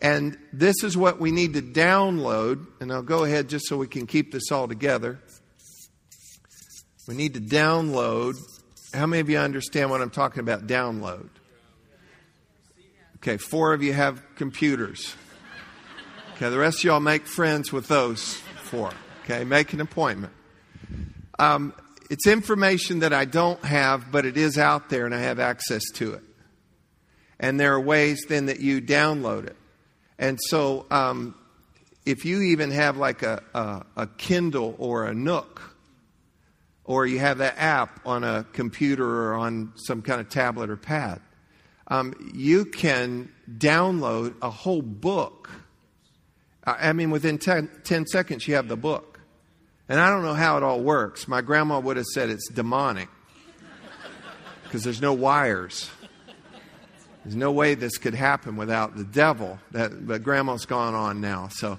and 0.00 0.36
this 0.52 0.84
is 0.84 0.96
what 0.96 1.18
we 1.18 1.30
need 1.30 1.54
to 1.54 1.62
download. 1.62 2.66
And 2.80 2.92
I'll 2.92 3.02
go 3.02 3.24
ahead 3.24 3.48
just 3.48 3.66
so 3.66 3.76
we 3.76 3.86
can 3.86 4.06
keep 4.06 4.32
this 4.32 4.52
all 4.52 4.68
together. 4.68 5.18
We 7.08 7.14
need 7.14 7.34
to 7.34 7.40
download. 7.40 8.34
How 8.94 9.06
many 9.06 9.20
of 9.20 9.30
you 9.30 9.38
understand 9.38 9.90
what 9.90 10.02
I'm 10.02 10.10
talking 10.10 10.40
about? 10.40 10.66
Download. 10.66 11.28
Okay, 13.16 13.36
four 13.36 13.72
of 13.72 13.82
you 13.82 13.92
have 13.92 14.22
computers. 14.34 15.14
Okay, 16.34 16.48
the 16.48 16.58
rest 16.58 16.78
of 16.78 16.84
y'all 16.84 17.00
make 17.00 17.26
friends 17.26 17.72
with 17.72 17.88
those 17.88 18.34
four. 18.56 18.90
Okay, 19.32 19.44
make 19.44 19.72
an 19.72 19.80
appointment. 19.80 20.34
Um, 21.38 21.72
it's 22.10 22.26
information 22.26 22.98
that 22.98 23.14
I 23.14 23.24
don't 23.24 23.64
have, 23.64 24.12
but 24.12 24.26
it 24.26 24.36
is 24.36 24.58
out 24.58 24.90
there 24.90 25.06
and 25.06 25.14
I 25.14 25.20
have 25.20 25.40
access 25.40 25.82
to 25.94 26.12
it. 26.12 26.22
And 27.40 27.58
there 27.58 27.72
are 27.72 27.80
ways 27.80 28.26
then 28.28 28.46
that 28.46 28.60
you 28.60 28.82
download 28.82 29.46
it. 29.46 29.56
And 30.18 30.38
so, 30.48 30.84
um, 30.90 31.34
if 32.04 32.26
you 32.26 32.42
even 32.42 32.72
have 32.72 32.98
like 32.98 33.22
a, 33.22 33.42
a, 33.54 33.86
a 33.96 34.06
Kindle 34.06 34.74
or 34.78 35.06
a 35.06 35.14
Nook, 35.14 35.62
or 36.84 37.06
you 37.06 37.18
have 37.18 37.38
that 37.38 37.54
app 37.56 38.00
on 38.04 38.24
a 38.24 38.44
computer 38.52 39.06
or 39.06 39.34
on 39.34 39.72
some 39.76 40.02
kind 40.02 40.20
of 40.20 40.28
tablet 40.28 40.68
or 40.68 40.76
pad, 40.76 41.22
um, 41.86 42.12
you 42.34 42.66
can 42.66 43.32
download 43.50 44.34
a 44.42 44.50
whole 44.50 44.82
book. 44.82 45.48
I 46.64 46.92
mean, 46.92 47.10
within 47.10 47.38
10, 47.38 47.70
10 47.82 48.06
seconds, 48.06 48.46
you 48.46 48.56
have 48.56 48.68
the 48.68 48.76
book. 48.76 49.11
And 49.88 50.00
I 50.00 50.10
don't 50.10 50.22
know 50.22 50.34
how 50.34 50.56
it 50.56 50.62
all 50.62 50.80
works. 50.80 51.26
My 51.26 51.40
grandma 51.40 51.80
would 51.80 51.96
have 51.96 52.06
said 52.06 52.30
it's 52.30 52.48
demonic 52.48 53.08
because 54.64 54.84
there's 54.84 55.02
no 55.02 55.12
wires. 55.12 55.90
There's 57.24 57.36
no 57.36 57.52
way 57.52 57.74
this 57.74 57.98
could 57.98 58.14
happen 58.14 58.56
without 58.56 58.96
the 58.96 59.04
devil. 59.04 59.58
That, 59.72 60.06
but 60.06 60.22
grandma's 60.22 60.66
gone 60.66 60.94
on 60.94 61.20
now. 61.20 61.48
So, 61.48 61.78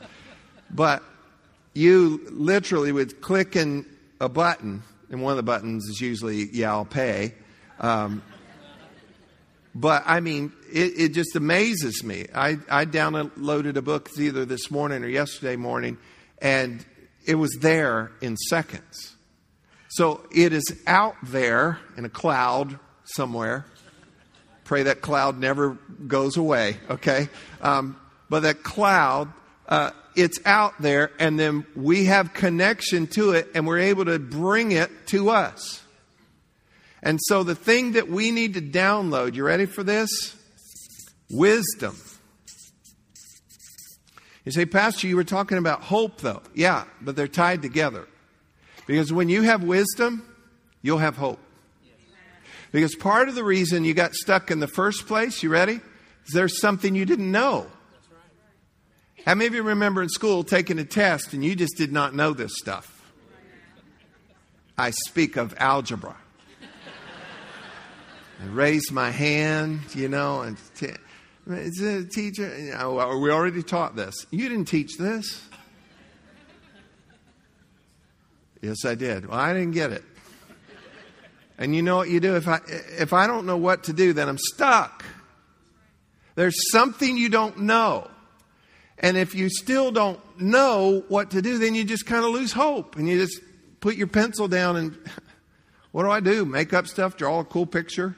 but 0.69 1.03
you 1.73 2.21
literally 2.31 2.91
would 2.91 3.19
click 3.19 3.55
in 3.55 3.85
a 4.21 4.29
button, 4.29 4.83
and 5.09 5.21
one 5.21 5.31
of 5.31 5.37
the 5.37 5.43
buttons 5.43 5.85
is 5.87 5.99
usually 5.99 6.49
"Yeah, 6.51 6.71
I'll 6.71 6.85
pay." 6.85 7.33
Um, 7.79 8.21
but 9.75 10.03
I 10.05 10.19
mean, 10.19 10.53
it, 10.71 10.93
it, 10.97 11.09
just 11.09 11.35
amazes 11.35 12.03
me. 12.03 12.27
I, 12.33 12.59
I 12.69 12.85
downloaded 12.85 13.75
a 13.75 13.81
book 13.81 14.09
either 14.17 14.45
this 14.45 14.69
morning 14.69 15.03
or 15.03 15.07
yesterday 15.07 15.55
morning, 15.55 15.97
and 16.41 16.85
it 17.25 17.35
was 17.35 17.57
there 17.61 18.11
in 18.21 18.37
seconds. 18.37 19.15
So 19.89 20.25
it 20.31 20.53
is 20.53 20.63
out 20.87 21.15
there 21.23 21.79
in 21.97 22.05
a 22.05 22.09
cloud 22.09 22.79
somewhere. 23.03 23.65
Pray 24.63 24.83
that 24.83 25.01
cloud 25.01 25.39
never 25.39 25.77
goes 26.07 26.37
away, 26.37 26.77
okay? 26.89 27.29
Um, 27.61 27.99
but 28.29 28.41
that 28.41 28.63
cloud, 28.63 29.31
uh, 29.67 29.91
it's 30.15 30.39
out 30.45 30.81
there, 30.81 31.11
and 31.19 31.39
then 31.39 31.65
we 31.75 32.05
have 32.05 32.33
connection 32.33 33.07
to 33.07 33.31
it, 33.31 33.49
and 33.53 33.67
we're 33.67 33.79
able 33.79 34.05
to 34.05 34.19
bring 34.19 34.71
it 34.71 34.89
to 35.07 35.29
us. 35.29 35.83
And 37.03 37.19
so 37.21 37.43
the 37.43 37.55
thing 37.55 37.91
that 37.91 38.07
we 38.07 38.31
need 38.31 38.53
to 38.53 38.61
download, 38.61 39.35
you 39.35 39.43
ready 39.43 39.65
for 39.65 39.83
this? 39.83 40.35
Wisdom. 41.29 41.97
You 44.45 44.51
say, 44.51 44.65
Pastor, 44.65 45.07
you 45.07 45.15
were 45.15 45.23
talking 45.23 45.57
about 45.57 45.81
hope, 45.81 46.19
though. 46.19 46.41
Yeah, 46.53 46.83
but 47.01 47.15
they're 47.15 47.27
tied 47.27 47.61
together. 47.61 48.07
Because 48.85 49.13
when 49.13 49.29
you 49.29 49.43
have 49.43 49.63
wisdom, 49.63 50.25
you'll 50.81 50.97
have 50.97 51.15
hope. 51.15 51.39
Because 52.71 52.95
part 52.95 53.29
of 53.29 53.35
the 53.35 53.43
reason 53.43 53.85
you 53.85 53.93
got 53.93 54.13
stuck 54.15 54.51
in 54.51 54.59
the 54.59 54.67
first 54.67 55.07
place, 55.07 55.43
you 55.43 55.49
ready? 55.49 55.79
Is 56.25 56.33
there's 56.33 56.59
something 56.59 56.95
you 56.95 57.05
didn't 57.05 57.31
know. 57.31 57.67
How 59.25 59.35
many 59.35 59.47
of 59.47 59.53
you 59.53 59.63
remember 59.63 60.03
in 60.03 60.09
school 60.09 60.43
taking 60.43 60.79
a 60.79 60.83
test 60.83 61.33
and 61.33 61.45
you 61.45 61.55
just 61.55 61.77
did 61.77 61.93
not 61.93 62.13
know 62.13 62.33
this 62.33 62.51
stuff? 62.57 62.89
I 64.77 64.89
speak 64.89 65.37
of 65.37 65.53
algebra. 65.57 66.15
I 68.41 68.45
raised 68.47 68.91
my 68.91 69.11
hand, 69.11 69.81
you 69.95 70.09
know, 70.09 70.41
and 70.41 70.57
t- 70.75 70.89
is 71.47 71.81
it 71.81 72.05
a 72.05 72.07
teacher? 72.07 72.57
You 72.57 73.19
we 73.19 73.31
already 73.31 73.63
taught 73.63 73.95
this. 73.95 74.25
You 74.31 74.49
didn't 74.49 74.65
teach 74.65 74.97
this. 74.97 75.41
Yes, 78.61 78.85
I 78.85 78.95
did. 78.95 79.27
Well, 79.27 79.37
I 79.37 79.53
didn't 79.53 79.71
get 79.71 79.91
it. 79.91 80.03
And 81.57 81.75
you 81.75 81.81
know 81.81 81.97
what 81.97 82.09
you 82.09 82.19
do? 82.19 82.35
If 82.35 82.47
I, 82.47 82.61
if 82.67 83.13
I 83.13 83.27
don't 83.27 83.45
know 83.45 83.57
what 83.57 83.83
to 83.85 83.93
do, 83.93 84.13
then 84.13 84.29
I'm 84.29 84.37
stuck. 84.37 85.03
There's 86.35 86.71
something 86.71 87.17
you 87.17 87.29
don't 87.29 87.59
know. 87.59 88.09
And 88.97 89.17
if 89.17 89.35
you 89.35 89.49
still 89.49 89.91
don't 89.91 90.19
know 90.39 91.03
what 91.09 91.31
to 91.31 91.41
do, 91.41 91.57
then 91.57 91.75
you 91.75 91.83
just 91.83 92.05
kind 92.05 92.23
of 92.23 92.31
lose 92.31 92.53
hope 92.53 92.95
and 92.95 93.07
you 93.07 93.19
just 93.19 93.39
put 93.81 93.95
your 93.95 94.07
pencil 94.07 94.47
down 94.47 94.77
and 94.77 94.97
what 95.91 96.03
do 96.03 96.09
I 96.09 96.21
do? 96.21 96.45
Make 96.45 96.73
up 96.73 96.87
stuff, 96.87 97.17
draw 97.17 97.41
a 97.41 97.45
cool 97.45 97.65
picture? 97.65 98.15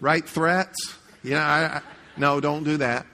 write 0.00 0.28
threats. 0.28 0.96
You 1.22 1.32
know, 1.32 1.40
I, 1.40 1.76
I, 1.76 1.82
no, 2.16 2.40
don't 2.40 2.64
do 2.64 2.78
that. 2.78 3.06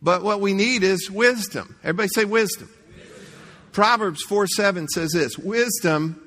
But 0.00 0.22
what 0.22 0.40
we 0.40 0.54
need 0.54 0.82
is 0.82 1.10
wisdom. 1.10 1.76
Everybody 1.82 2.08
say 2.08 2.24
wisdom. 2.24 2.68
wisdom. 2.68 3.32
Proverbs 3.72 4.22
4 4.22 4.46
7 4.46 4.88
says 4.88 5.12
this 5.12 5.36
Wisdom 5.36 6.20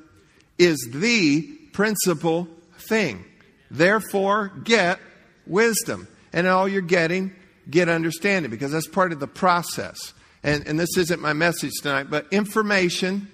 is 0.58 0.90
the 0.92 1.42
principal 1.74 2.48
thing. 2.78 3.24
Therefore, 3.70 4.52
get 4.64 5.00
wisdom. 5.48 6.08
And 6.34 6.48
all 6.48 6.68
you're 6.68 6.82
getting, 6.82 7.34
get 7.70 7.90
understanding, 7.90 8.52
because 8.52 8.72
that's 8.72 8.88
part 8.88 9.12
of 9.12 9.20
the 9.20 9.28
process. 9.28 10.14
And, 10.44 10.68
and 10.68 10.80
this 10.80 10.98
isn't 10.98 11.22
my 11.22 11.34
message 11.34 11.74
tonight, 11.82 12.10
but 12.10 12.28
information, 12.32 13.30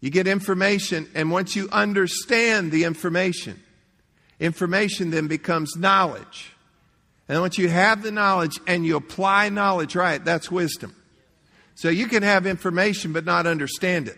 you 0.00 0.10
get 0.10 0.26
information, 0.26 1.08
and 1.14 1.30
once 1.30 1.56
you 1.56 1.68
understand 1.70 2.72
the 2.72 2.84
information, 2.84 3.60
Information 4.38 5.10
then 5.10 5.28
becomes 5.28 5.76
knowledge. 5.76 6.52
And 7.28 7.40
once 7.40 7.58
you 7.58 7.68
have 7.68 8.02
the 8.02 8.12
knowledge 8.12 8.58
and 8.66 8.86
you 8.86 8.96
apply 8.96 9.48
knowledge 9.48 9.96
right, 9.96 10.24
that's 10.24 10.50
wisdom. 10.50 10.94
So 11.74 11.88
you 11.88 12.06
can 12.06 12.22
have 12.22 12.46
information 12.46 13.12
but 13.12 13.24
not 13.24 13.46
understand 13.46 14.08
it. 14.08 14.16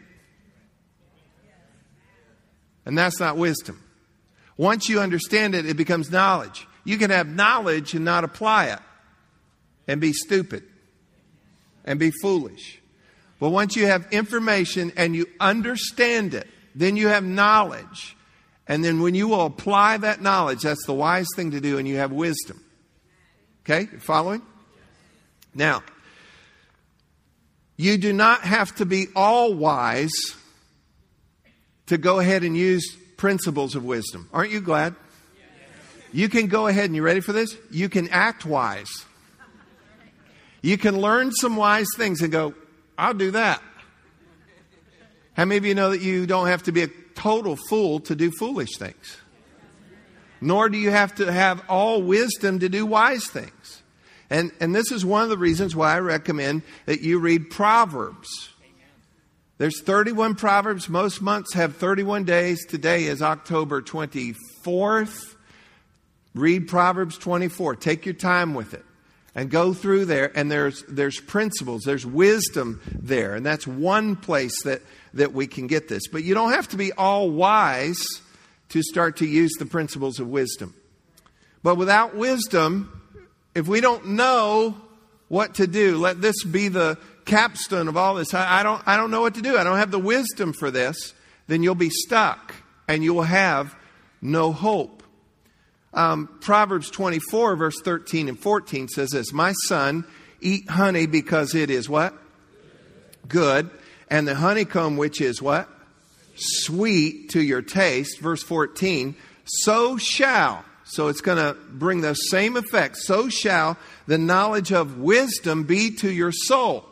And 2.85 2.97
that's 2.97 3.21
not 3.21 3.37
wisdom. 3.37 3.83
Once 4.57 4.89
you 4.89 5.01
understand 5.01 5.55
it, 5.55 5.67
it 5.67 5.77
becomes 5.77 6.11
knowledge. 6.11 6.67
You 6.85 6.99
can 6.99 7.11
have 7.11 7.29
knowledge 7.29 7.95
and 7.95 8.05
not 8.05 8.25
apply 8.25 8.67
it 8.67 8.79
and 9.87 10.01
be 10.01 10.13
stupid 10.13 10.65
and 11.85 11.99
be 11.99 12.11
foolish. 12.23 12.81
But 13.41 13.51
once 13.51 13.77
you 13.77 13.87
have 13.87 14.07
information 14.13 14.93
and 14.97 15.15
you 15.15 15.27
understand 15.39 16.35
it, 16.35 16.49
then 16.75 16.97
you 16.97 17.09
have 17.09 17.25
knowledge. 17.25 18.17
And 18.69 18.85
then 18.85 19.01
when 19.01 19.15
you 19.15 19.29
will 19.29 19.47
apply 19.47 19.97
that 19.97 20.21
knowledge, 20.21 20.61
that's 20.61 20.85
the 20.85 20.93
wise 20.93 21.27
thing 21.35 21.53
to 21.53 21.61
do, 21.61 21.79
and 21.79 21.89
you 21.89 21.97
have 21.97 22.13
wisdom. 22.13 22.63
Okay? 23.65 23.89
You 23.91 23.99
Following? 23.99 24.43
Now, 25.55 25.83
you 27.79 27.97
do 27.97 28.13
not 28.13 28.43
have 28.43 28.75
to 28.77 28.85
be 28.85 29.07
all 29.17 29.55
wise 29.55 30.13
to 31.87 31.97
go 31.97 32.19
ahead 32.19 32.45
and 32.45 32.57
use 32.57 32.95
principles 33.17 33.75
of 33.75 33.85
wisdom. 33.85 34.29
Aren't 34.33 34.53
you 34.53 34.61
glad? 34.61 34.95
You 36.13 36.29
can 36.29 36.47
go 36.47 36.67
ahead 36.67 36.87
and 36.87 36.97
you 36.97 37.03
ready 37.03 37.21
for 37.21 37.33
this? 37.33 37.57
You 37.71 37.89
can 37.89 38.09
act 38.09 38.45
wise. 38.45 39.07
You 40.63 40.77
can 40.77 41.01
learn 41.01 41.33
some 41.33 41.57
wise 41.57 41.87
things 41.97 42.21
and 42.21 42.33
go, 42.33 42.55
I'll 42.97 43.15
do 43.15 43.31
that. 43.31 43.63
How 45.35 45.45
many 45.45 45.59
of 45.59 45.65
you 45.65 45.75
know 45.75 45.91
that 45.91 46.01
you 46.01 46.27
don't 46.27 46.49
have 46.49 46.65
to 46.65 46.73
be 46.73 46.83
a 46.83 46.89
total 47.19 47.57
fool 47.69 47.99
to 48.01 48.15
do 48.15 48.31
foolish 48.31 48.77
things. 48.79 49.19
Nor 50.41 50.69
do 50.69 50.79
you 50.79 50.91
have 50.91 51.17
to 51.17 51.31
have 51.31 51.63
all 51.69 52.01
wisdom 52.01 52.61
to 52.61 52.69
do 52.69 52.87
wise 52.87 53.27
things. 53.27 53.83
And, 54.31 54.53
and 54.61 54.75
this 54.75 54.93
is 54.93 55.05
one 55.05 55.25
of 55.25 55.29
the 55.29 55.39
reasons 55.39 55.75
why 55.75 55.97
I 55.97 55.99
recommend 55.99 56.63
that 56.87 57.01
you 57.01 57.19
read 57.19 57.51
Proverbs. 57.51 58.51
There's 59.57 59.83
31 59.83 60.37
Proverbs. 60.37 60.89
Most 60.89 61.21
months 61.21 61.55
have 61.55 61.77
31 61.77 62.23
days. 62.23 62.65
Today 62.67 63.05
is 63.05 63.21
October 63.21 63.83
24th. 63.83 65.35
Read 66.35 66.69
Proverbs 66.69 67.19
24. 67.19 67.75
Take 67.77 68.07
your 68.07 68.15
time 68.15 68.55
with 68.55 68.75
it 68.75 68.85
and 69.35 69.51
go 69.51 69.73
through 69.73 70.05
there 70.05 70.37
and 70.37 70.51
there's 70.51 70.83
there's 70.89 71.21
principles 71.21 71.83
there's 71.83 72.05
wisdom 72.05 72.81
there 72.87 73.35
and 73.35 73.47
that's 73.47 73.67
one 73.67 74.17
place 74.17 74.63
that 74.65 74.83
that 75.15 75.33
we 75.33 75.47
can 75.47 75.67
get 75.67 75.88
this. 75.88 76.09
But 76.09 76.25
you 76.25 76.35
don't 76.35 76.53
have 76.53 76.69
to 76.69 76.77
be 76.77 76.93
all 76.93 77.31
wise 77.31 78.05
to 78.71 78.83
start 78.83 79.17
to 79.19 79.27
use 79.27 79.53
the 79.59 79.67
principles 79.67 80.21
of 80.21 80.29
wisdom. 80.29 80.75
But 81.62 81.77
without 81.77 82.15
wisdom, 82.15 82.93
if 83.55 83.67
we 83.67 83.81
don't 83.81 84.09
know 84.09 84.77
what 85.29 85.57
to 85.57 85.67
do, 85.67 85.99
let 85.99 86.21
this 86.21 86.45
be 86.45 86.69
the 86.69 86.99
capstone 87.25 87.88
of 87.88 87.97
all 87.97 88.15
this. 88.15 88.33
I, 88.35 88.61
I, 88.61 88.62
don't, 88.62 88.83
I 88.87 88.97
don't 88.97 89.11
know 89.11 89.21
what 89.21 89.35
to 89.35 89.43
do. 89.43 89.57
I 89.57 89.65
don't 89.65 89.79
have 89.79 89.91
the 89.91 89.99
wisdom 89.99 90.53
for 90.53 90.71
this. 90.71 91.15
Then 91.47 91.62
you'll 91.62 91.75
be 91.75 91.91
stuck 91.91 92.55
and 92.87 93.03
you 93.03 93.15
will 93.15 93.23
have 93.23 93.75
no 94.21 94.53
hope. 94.53 95.03
Um, 95.95 96.29
Proverbs 96.41 96.91
24, 96.91 97.57
verse 97.57 97.81
13 97.83 98.29
and 98.29 98.38
14 98.38 98.88
says 98.88 99.11
this 99.11 99.33
My 99.33 99.53
son, 99.67 100.05
eat 100.41 100.69
honey 100.69 101.07
because 101.07 101.55
it 101.55 101.71
is 101.71 101.88
what? 101.88 102.15
Good 103.27 103.71
and 104.11 104.27
the 104.27 104.35
honeycomb, 104.35 104.97
which 104.97 105.21
is 105.21 105.43
what? 105.43 105.69
sweet 106.38 107.31
to 107.31 107.43
your 107.43 107.62
taste, 107.62 108.21
verse 108.21 108.43
14, 108.43 109.15
so 109.45 109.97
shall, 109.97 110.65
so 110.85 111.09
it's 111.09 111.21
going 111.21 111.38
to 111.38 111.59
bring 111.71 112.00
the 112.00 112.15
same 112.15 112.57
effect, 112.57 112.97
so 112.97 113.29
shall 113.29 113.77
the 114.07 114.19
knowledge 114.19 114.73
of 114.73 114.99
wisdom 114.99 115.65
be 115.65 115.91
to 115.97 116.11
your 116.11 116.33
soul. 116.33 116.85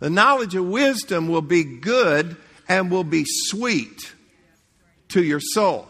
The 0.00 0.10
knowledge 0.10 0.54
of 0.54 0.66
wisdom 0.66 1.28
will 1.28 1.42
be 1.42 1.64
good 1.64 2.36
and 2.68 2.90
will 2.90 3.04
be 3.04 3.24
sweet 3.26 4.14
to 5.08 5.22
your 5.22 5.40
soul. 5.40 5.88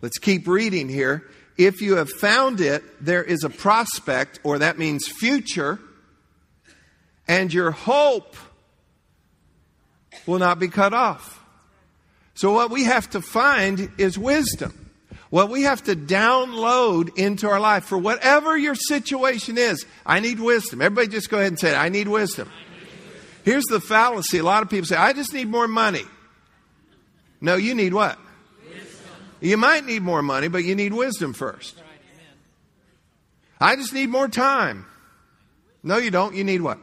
Let's 0.00 0.18
keep 0.18 0.46
reading 0.46 0.88
here. 0.88 1.24
If 1.56 1.80
you 1.80 1.96
have 1.96 2.10
found 2.10 2.60
it, 2.60 2.82
there 3.00 3.22
is 3.22 3.44
a 3.44 3.50
prospect, 3.50 4.40
or 4.42 4.58
that 4.58 4.78
means 4.78 5.06
future, 5.06 5.78
and 7.28 7.54
your 7.54 7.70
hope 7.70 8.36
will 10.26 10.38
not 10.38 10.58
be 10.58 10.68
cut 10.68 10.92
off. 10.94 11.40
So, 12.34 12.52
what 12.52 12.70
we 12.70 12.84
have 12.84 13.10
to 13.10 13.20
find 13.20 13.90
is 13.98 14.18
wisdom. 14.18 14.80
What 15.30 15.50
we 15.50 15.62
have 15.62 15.82
to 15.84 15.96
download 15.96 17.16
into 17.16 17.48
our 17.48 17.58
life 17.58 17.84
for 17.84 17.98
whatever 17.98 18.56
your 18.56 18.74
situation 18.74 19.58
is. 19.58 19.84
I 20.06 20.20
need 20.20 20.38
wisdom. 20.38 20.80
Everybody 20.80 21.08
just 21.08 21.28
go 21.28 21.38
ahead 21.38 21.48
and 21.48 21.58
say 21.58 21.70
it. 21.70 21.76
I 21.76 21.88
need 21.88 22.06
wisdom. 22.06 22.50
Here's 23.44 23.64
the 23.64 23.80
fallacy. 23.80 24.38
A 24.38 24.44
lot 24.44 24.62
of 24.62 24.70
people 24.70 24.86
say, 24.86 24.96
I 24.96 25.12
just 25.12 25.34
need 25.34 25.48
more 25.48 25.68
money. 25.68 26.04
No, 27.40 27.56
you 27.56 27.74
need 27.74 27.92
what? 27.92 28.18
Wisdom. 28.68 28.86
You 29.40 29.56
might 29.56 29.84
need 29.84 30.02
more 30.02 30.22
money, 30.22 30.48
but 30.48 30.64
you 30.64 30.74
need 30.74 30.92
wisdom 30.92 31.32
first. 31.32 31.80
I 33.60 33.76
just 33.76 33.92
need 33.92 34.08
more 34.08 34.28
time. 34.28 34.86
No, 35.82 35.98
you 35.98 36.10
don't. 36.10 36.34
You 36.34 36.44
need 36.44 36.62
what? 36.62 36.78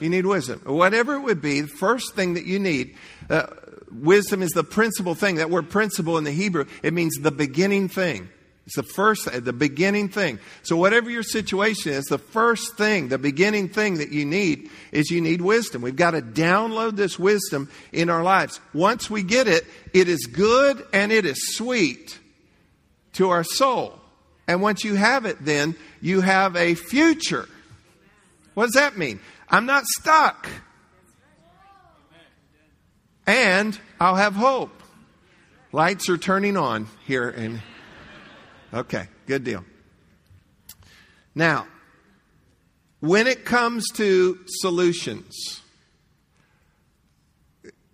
You 0.00 0.08
need 0.08 0.26
wisdom. 0.26 0.60
Whatever 0.64 1.14
it 1.14 1.20
would 1.20 1.42
be, 1.42 1.60
the 1.60 1.68
first 1.68 2.14
thing 2.14 2.34
that 2.34 2.46
you 2.46 2.58
need, 2.58 2.96
uh, 3.28 3.46
wisdom 3.92 4.42
is 4.42 4.50
the 4.50 4.64
principal 4.64 5.14
thing. 5.14 5.36
That 5.36 5.50
word 5.50 5.70
principal 5.70 6.18
in 6.18 6.24
the 6.24 6.32
Hebrew, 6.32 6.64
it 6.82 6.92
means 6.92 7.16
the 7.16 7.30
beginning 7.30 7.88
thing. 7.88 8.28
It's 8.66 8.76
the 8.76 8.82
first, 8.82 9.28
the 9.44 9.52
beginning 9.52 10.10
thing. 10.10 10.38
So, 10.62 10.76
whatever 10.76 11.10
your 11.10 11.24
situation 11.24 11.92
is, 11.92 12.04
the 12.04 12.18
first 12.18 12.76
thing, 12.76 13.08
the 13.08 13.18
beginning 13.18 13.68
thing 13.68 13.98
that 13.98 14.12
you 14.12 14.24
need 14.24 14.70
is 14.92 15.10
you 15.10 15.20
need 15.20 15.40
wisdom. 15.40 15.82
We've 15.82 15.96
got 15.96 16.12
to 16.12 16.22
download 16.22 16.94
this 16.94 17.18
wisdom 17.18 17.68
in 17.92 18.10
our 18.10 18.22
lives. 18.22 18.60
Once 18.72 19.10
we 19.10 19.24
get 19.24 19.48
it, 19.48 19.64
it 19.92 20.08
is 20.08 20.26
good 20.26 20.86
and 20.92 21.10
it 21.10 21.26
is 21.26 21.56
sweet 21.56 22.18
to 23.14 23.30
our 23.30 23.42
soul. 23.42 23.98
And 24.46 24.62
once 24.62 24.84
you 24.84 24.94
have 24.94 25.26
it, 25.26 25.44
then 25.44 25.74
you 26.00 26.20
have 26.20 26.54
a 26.54 26.74
future. 26.74 27.48
What 28.54 28.66
does 28.66 28.74
that 28.74 28.96
mean? 28.96 29.20
I'm 29.50 29.66
not 29.66 29.84
stuck. 29.86 30.48
And 33.26 33.78
I'll 33.98 34.16
have 34.16 34.34
hope. 34.34 34.82
Lights 35.72 36.08
are 36.08 36.18
turning 36.18 36.56
on 36.56 36.88
here 37.06 37.28
and 37.28 37.60
Okay, 38.72 39.08
good 39.26 39.42
deal. 39.42 39.64
Now, 41.34 41.66
when 43.00 43.26
it 43.26 43.44
comes 43.44 43.88
to 43.94 44.38
solutions, 44.46 45.60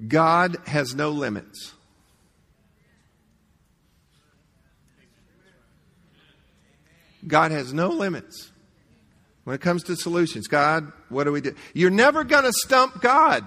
God 0.07 0.57
has 0.67 0.95
no 0.95 1.11
limits. 1.11 1.73
God 7.27 7.51
has 7.53 7.73
no 7.73 7.89
limits. 7.89 8.51
When 9.47 9.55
it 9.55 9.61
comes 9.61 9.85
to 9.85 9.95
solutions, 9.95 10.49
God, 10.49 10.91
what 11.09 11.23
do 11.23 11.31
we 11.31 11.41
do? 11.41 11.55
You're 11.73 11.89
never 11.89 12.25
going 12.25 12.43
to 12.43 12.53
stump 12.53 13.01
God. 13.01 13.47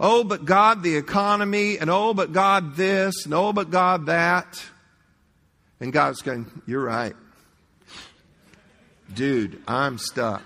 Oh, 0.00 0.24
but 0.24 0.44
God, 0.44 0.82
the 0.82 0.96
economy, 0.96 1.78
and 1.78 1.88
oh, 1.88 2.14
but 2.14 2.32
God, 2.32 2.74
this, 2.74 3.26
and 3.26 3.32
oh, 3.32 3.52
but 3.52 3.70
God, 3.70 4.06
that. 4.06 4.60
And 5.78 5.92
God's 5.92 6.20
going, 6.20 6.50
You're 6.66 6.82
right. 6.82 7.14
Dude, 9.14 9.62
I'm 9.68 9.98
stuck. 9.98 10.42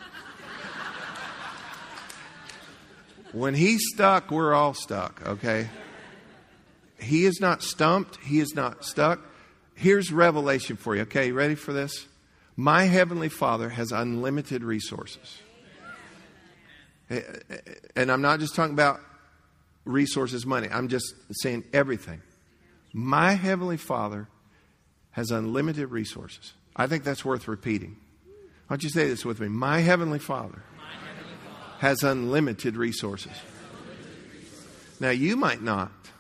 when 3.33 3.55
he's 3.55 3.81
stuck, 3.95 4.31
we're 4.31 4.53
all 4.53 4.75
stuck, 4.75 5.27
okay? 5.27 5.71
He 6.99 7.25
is 7.25 7.41
not 7.41 7.63
stumped. 7.63 8.19
He 8.23 8.39
is 8.39 8.55
not 8.55 8.85
stuck. 8.85 9.21
Here's 9.77 10.13
revelation 10.13 10.77
for 10.77 10.95
you, 10.95 11.03
okay? 11.03 11.33
Ready 11.33 11.55
for 11.55 11.73
this? 11.73 12.07
My 12.61 12.85
Heavenly 12.85 13.31
Father 13.31 13.71
has 13.71 13.91
unlimited 13.91 14.63
resources. 14.63 15.39
Eh, 17.09 17.23
eh, 17.49 17.57
and 17.97 18.13
I'm 18.13 18.21
not 18.21 18.39
just 18.39 18.55
talking 18.55 18.75
about 18.75 19.01
resources, 19.87 20.45
money. 20.45 20.69
I'm 20.71 20.89
just 20.89 21.15
saying 21.43 21.65
everything. 21.73 22.21
My 22.93 23.33
Heavenly 23.33 23.79
Father 23.79 24.29
has 25.13 25.31
unlimited 25.31 25.91
resources. 25.91 26.53
I 26.77 26.87
think 26.87 27.03
that's 27.03 27.25
worth 27.25 27.49
repeating. 27.49 27.97
Why 28.67 28.77
don't 28.77 28.83
you 28.83 28.91
say 28.91 29.09
this 29.09 29.25
with 29.25 29.41
me? 29.41 29.49
My 29.49 29.79
Heavenly 29.79 30.19
Father, 30.19 30.63
has 31.79 32.03
unlimited 32.03 32.77
resources. 32.77 33.33
Now, 35.01 35.09
you 35.09 35.35
might 35.35 35.63
not, 35.63 36.11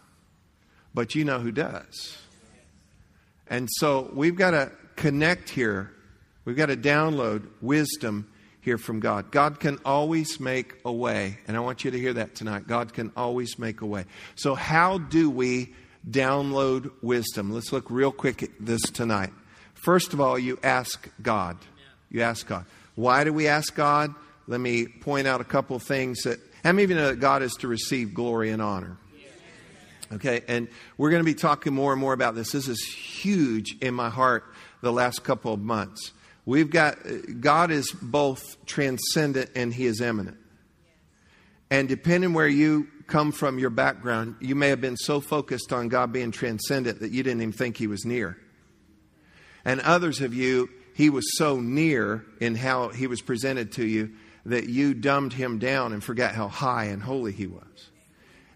but 0.94 1.14
you 1.14 1.22
know 1.22 1.38
who 1.38 1.52
does. 1.52 2.16
And 3.46 3.68
so 3.72 4.10
we've 4.14 4.36
got 4.36 4.52
to 4.52 4.72
connect 4.96 5.50
here. 5.50 5.92
We've 6.44 6.56
got 6.56 6.66
to 6.66 6.76
download 6.76 7.48
wisdom 7.60 8.30
here 8.60 8.78
from 8.78 9.00
God. 9.00 9.30
God 9.30 9.60
can 9.60 9.78
always 9.84 10.40
make 10.40 10.74
a 10.84 10.92
way. 10.92 11.38
And 11.46 11.56
I 11.56 11.60
want 11.60 11.84
you 11.84 11.90
to 11.90 11.98
hear 11.98 12.14
that 12.14 12.34
tonight. 12.34 12.66
God 12.66 12.92
can 12.92 13.12
always 13.16 13.58
make 13.58 13.80
a 13.80 13.86
way. 13.86 14.04
So, 14.34 14.54
how 14.54 14.98
do 14.98 15.30
we 15.30 15.70
download 16.08 16.90
wisdom. 17.02 17.52
Let's 17.52 17.72
look 17.72 17.90
real 17.90 18.12
quick 18.12 18.42
at 18.42 18.50
this 18.58 18.80
tonight. 18.82 19.30
First 19.74 20.12
of 20.12 20.20
all, 20.20 20.38
you 20.38 20.58
ask 20.62 21.08
God. 21.22 21.58
You 22.10 22.22
ask 22.22 22.46
God. 22.46 22.64
Why 22.94 23.24
do 23.24 23.32
we 23.32 23.48
ask 23.48 23.74
God? 23.74 24.14
Let 24.46 24.60
me 24.60 24.86
point 24.86 25.26
out 25.26 25.40
a 25.40 25.44
couple 25.44 25.78
things 25.78 26.22
that, 26.22 26.38
how 26.64 26.72
many 26.72 26.84
of 26.84 26.90
you 26.90 26.96
know 26.96 27.08
that 27.08 27.20
God 27.20 27.42
is 27.42 27.54
to 27.56 27.68
receive 27.68 28.14
glory 28.14 28.50
and 28.50 28.60
honor? 28.60 28.96
Okay, 30.12 30.42
and 30.48 30.66
we're 30.98 31.10
going 31.10 31.20
to 31.20 31.24
be 31.24 31.34
talking 31.34 31.72
more 31.72 31.92
and 31.92 32.00
more 32.00 32.12
about 32.12 32.34
this. 32.34 32.50
This 32.50 32.66
is 32.66 32.84
huge 32.84 33.76
in 33.80 33.94
my 33.94 34.10
heart 34.10 34.44
the 34.80 34.92
last 34.92 35.22
couple 35.22 35.52
of 35.52 35.60
months. 35.60 36.10
We've 36.50 36.68
got, 36.68 37.06
uh, 37.06 37.18
God 37.38 37.70
is 37.70 37.92
both 37.92 38.42
transcendent 38.66 39.50
and 39.54 39.72
He 39.72 39.86
is 39.86 40.00
immanent. 40.00 40.36
And 41.70 41.88
depending 41.88 42.32
where 42.32 42.48
you 42.48 42.88
come 43.06 43.30
from 43.30 43.60
your 43.60 43.70
background, 43.70 44.34
you 44.40 44.56
may 44.56 44.70
have 44.70 44.80
been 44.80 44.96
so 44.96 45.20
focused 45.20 45.72
on 45.72 45.86
God 45.86 46.12
being 46.12 46.32
transcendent 46.32 46.98
that 47.02 47.12
you 47.12 47.22
didn't 47.22 47.42
even 47.42 47.52
think 47.52 47.76
He 47.76 47.86
was 47.86 48.04
near. 48.04 48.36
And 49.64 49.80
others 49.82 50.20
of 50.22 50.34
you, 50.34 50.68
He 50.96 51.08
was 51.08 51.24
so 51.38 51.60
near 51.60 52.24
in 52.40 52.56
how 52.56 52.88
He 52.88 53.06
was 53.06 53.20
presented 53.20 53.70
to 53.74 53.86
you 53.86 54.10
that 54.44 54.68
you 54.68 54.92
dumbed 54.92 55.34
Him 55.34 55.60
down 55.60 55.92
and 55.92 56.02
forgot 56.02 56.34
how 56.34 56.48
high 56.48 56.86
and 56.86 57.00
holy 57.00 57.30
He 57.30 57.46
was. 57.46 57.90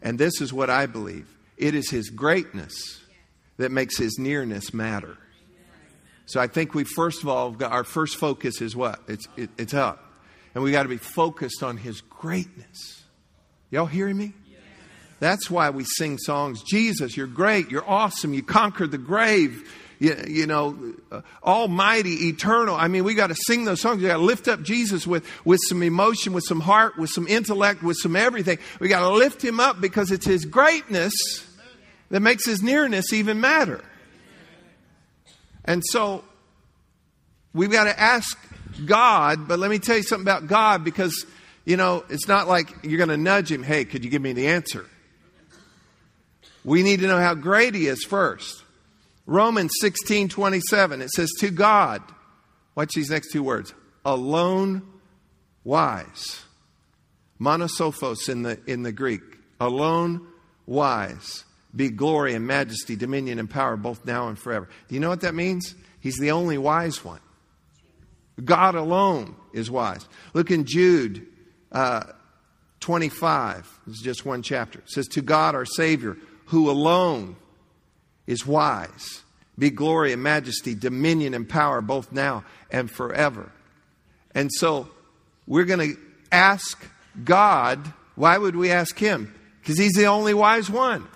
And 0.02 0.18
this 0.18 0.40
is 0.40 0.52
what 0.52 0.68
I 0.68 0.86
believe 0.86 1.32
it 1.56 1.76
is 1.76 1.90
His 1.90 2.10
greatness 2.10 2.74
that 3.56 3.70
makes 3.70 3.96
His 3.96 4.18
nearness 4.18 4.74
matter. 4.74 5.16
So 6.26 6.40
I 6.40 6.46
think 6.46 6.74
we 6.74 6.84
first 6.84 7.22
of 7.22 7.28
all, 7.28 7.56
our 7.62 7.84
first 7.84 8.16
focus 8.16 8.60
is 8.60 8.74
what? 8.74 9.00
It's, 9.08 9.26
it, 9.36 9.50
it's 9.58 9.74
up. 9.74 10.00
And 10.54 10.62
we 10.62 10.70
got 10.70 10.84
to 10.84 10.88
be 10.88 10.96
focused 10.96 11.62
on 11.62 11.76
His 11.76 12.00
greatness. 12.00 13.02
Y'all 13.70 13.86
hearing 13.86 14.16
me? 14.16 14.32
That's 15.20 15.50
why 15.50 15.70
we 15.70 15.84
sing 15.84 16.18
songs. 16.18 16.62
Jesus, 16.62 17.16
you're 17.16 17.26
great. 17.26 17.70
You're 17.70 17.88
awesome. 17.88 18.34
You 18.34 18.42
conquered 18.42 18.90
the 18.90 18.98
grave. 18.98 19.70
You, 19.98 20.16
you 20.26 20.46
know, 20.46 20.94
uh, 21.10 21.22
almighty, 21.42 22.28
eternal. 22.28 22.74
I 22.74 22.88
mean, 22.88 23.04
we 23.04 23.14
got 23.14 23.28
to 23.28 23.36
sing 23.46 23.64
those 23.64 23.80
songs. 23.80 24.02
We 24.02 24.08
got 24.08 24.16
to 24.16 24.22
lift 24.22 24.48
up 24.48 24.62
Jesus 24.62 25.06
with, 25.06 25.26
with 25.44 25.60
some 25.68 25.82
emotion, 25.82 26.32
with 26.32 26.44
some 26.46 26.60
heart, 26.60 26.98
with 26.98 27.10
some 27.10 27.26
intellect, 27.28 27.82
with 27.82 27.96
some 27.96 28.16
everything. 28.16 28.58
We 28.80 28.88
got 28.88 29.00
to 29.00 29.10
lift 29.10 29.42
him 29.42 29.60
up 29.60 29.80
because 29.80 30.10
it's 30.10 30.26
his 30.26 30.44
greatness 30.44 31.14
that 32.10 32.20
makes 32.20 32.44
his 32.44 32.62
nearness 32.62 33.12
even 33.12 33.40
matter. 33.40 33.82
And 35.64 35.82
so 35.84 36.24
we've 37.52 37.70
got 37.70 37.84
to 37.84 37.98
ask 37.98 38.38
God, 38.84 39.48
but 39.48 39.58
let 39.58 39.70
me 39.70 39.78
tell 39.78 39.96
you 39.96 40.02
something 40.02 40.24
about 40.26 40.46
God 40.46 40.84
because, 40.84 41.26
you 41.64 41.76
know, 41.76 42.04
it's 42.08 42.28
not 42.28 42.48
like 42.48 42.68
you're 42.82 42.98
going 42.98 43.08
to 43.08 43.16
nudge 43.16 43.50
him, 43.50 43.62
hey, 43.62 43.84
could 43.84 44.04
you 44.04 44.10
give 44.10 44.22
me 44.22 44.32
the 44.32 44.48
answer? 44.48 44.86
We 46.64 46.82
need 46.82 47.00
to 47.00 47.06
know 47.06 47.18
how 47.18 47.34
great 47.34 47.74
he 47.74 47.86
is 47.86 48.04
first. 48.04 48.62
Romans 49.26 49.72
16 49.80 50.28
27, 50.28 51.02
it 51.02 51.10
says, 51.10 51.30
To 51.40 51.50
God, 51.50 52.02
watch 52.74 52.92
these 52.94 53.10
next 53.10 53.32
two 53.32 53.42
words, 53.42 53.72
alone 54.04 54.82
wise. 55.62 56.42
Monosophos 57.40 58.28
in 58.28 58.42
the, 58.42 58.60
in 58.66 58.82
the 58.82 58.92
Greek, 58.92 59.22
alone 59.60 60.26
wise. 60.66 61.44
Be 61.74 61.90
glory 61.90 62.34
and 62.34 62.46
majesty, 62.46 62.96
dominion 62.96 63.38
and 63.38 63.50
power, 63.50 63.76
both 63.76 64.04
now 64.04 64.28
and 64.28 64.38
forever. 64.38 64.68
Do 64.88 64.94
you 64.94 65.00
know 65.00 65.08
what 65.08 65.22
that 65.22 65.34
means? 65.34 65.74
He's 66.00 66.18
the 66.18 66.30
only 66.30 66.58
wise 66.58 67.04
one. 67.04 67.20
God 68.42 68.74
alone 68.74 69.36
is 69.52 69.70
wise. 69.70 70.06
Look 70.34 70.50
in 70.50 70.64
Jude 70.64 71.26
uh, 71.72 72.04
25. 72.80 73.80
This 73.86 73.96
is 73.96 74.02
just 74.02 74.26
one 74.26 74.42
chapter. 74.42 74.80
It 74.80 74.90
says, 74.90 75.08
To 75.08 75.22
God 75.22 75.54
our 75.54 75.64
Savior, 75.64 76.16
who 76.46 76.70
alone 76.70 77.36
is 78.26 78.46
wise, 78.46 79.22
be 79.58 79.70
glory 79.70 80.12
and 80.12 80.22
majesty, 80.22 80.74
dominion 80.74 81.34
and 81.34 81.48
power, 81.48 81.80
both 81.80 82.12
now 82.12 82.44
and 82.70 82.90
forever. 82.90 83.50
And 84.34 84.50
so 84.52 84.88
we're 85.46 85.64
going 85.64 85.94
to 85.94 86.00
ask 86.32 86.84
God, 87.22 87.92
why 88.16 88.36
would 88.36 88.56
we 88.56 88.70
ask 88.70 88.98
Him? 88.98 89.34
Because 89.60 89.78
He's 89.78 89.92
the 89.92 90.06
only 90.06 90.34
wise 90.34 90.68
one. 90.68 91.06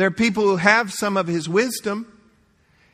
There 0.00 0.06
are 0.06 0.10
people 0.10 0.44
who 0.44 0.56
have 0.56 0.94
some 0.94 1.18
of 1.18 1.26
His 1.26 1.46
wisdom. 1.46 2.10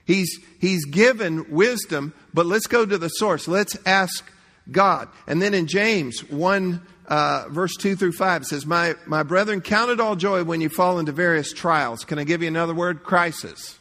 He's, 0.06 0.40
he's 0.60 0.84
given 0.86 1.48
wisdom, 1.52 2.12
but 2.34 2.46
let's 2.46 2.66
go 2.66 2.84
to 2.84 2.98
the 2.98 3.06
source. 3.06 3.46
Let's 3.46 3.76
ask 3.86 4.28
God. 4.72 5.08
And 5.28 5.40
then 5.40 5.54
in 5.54 5.68
James 5.68 6.28
1, 6.28 6.84
uh, 7.06 7.44
verse 7.48 7.76
2 7.76 7.94
through 7.94 8.10
5, 8.10 8.42
it 8.42 8.44
says, 8.46 8.66
my, 8.66 8.96
my 9.06 9.22
brethren, 9.22 9.60
count 9.60 9.92
it 9.92 10.00
all 10.00 10.16
joy 10.16 10.42
when 10.42 10.60
you 10.60 10.68
fall 10.68 10.98
into 10.98 11.12
various 11.12 11.52
trials. 11.52 12.04
Can 12.04 12.18
I 12.18 12.24
give 12.24 12.42
you 12.42 12.48
another 12.48 12.74
word? 12.74 13.04
Crisis. 13.04 13.78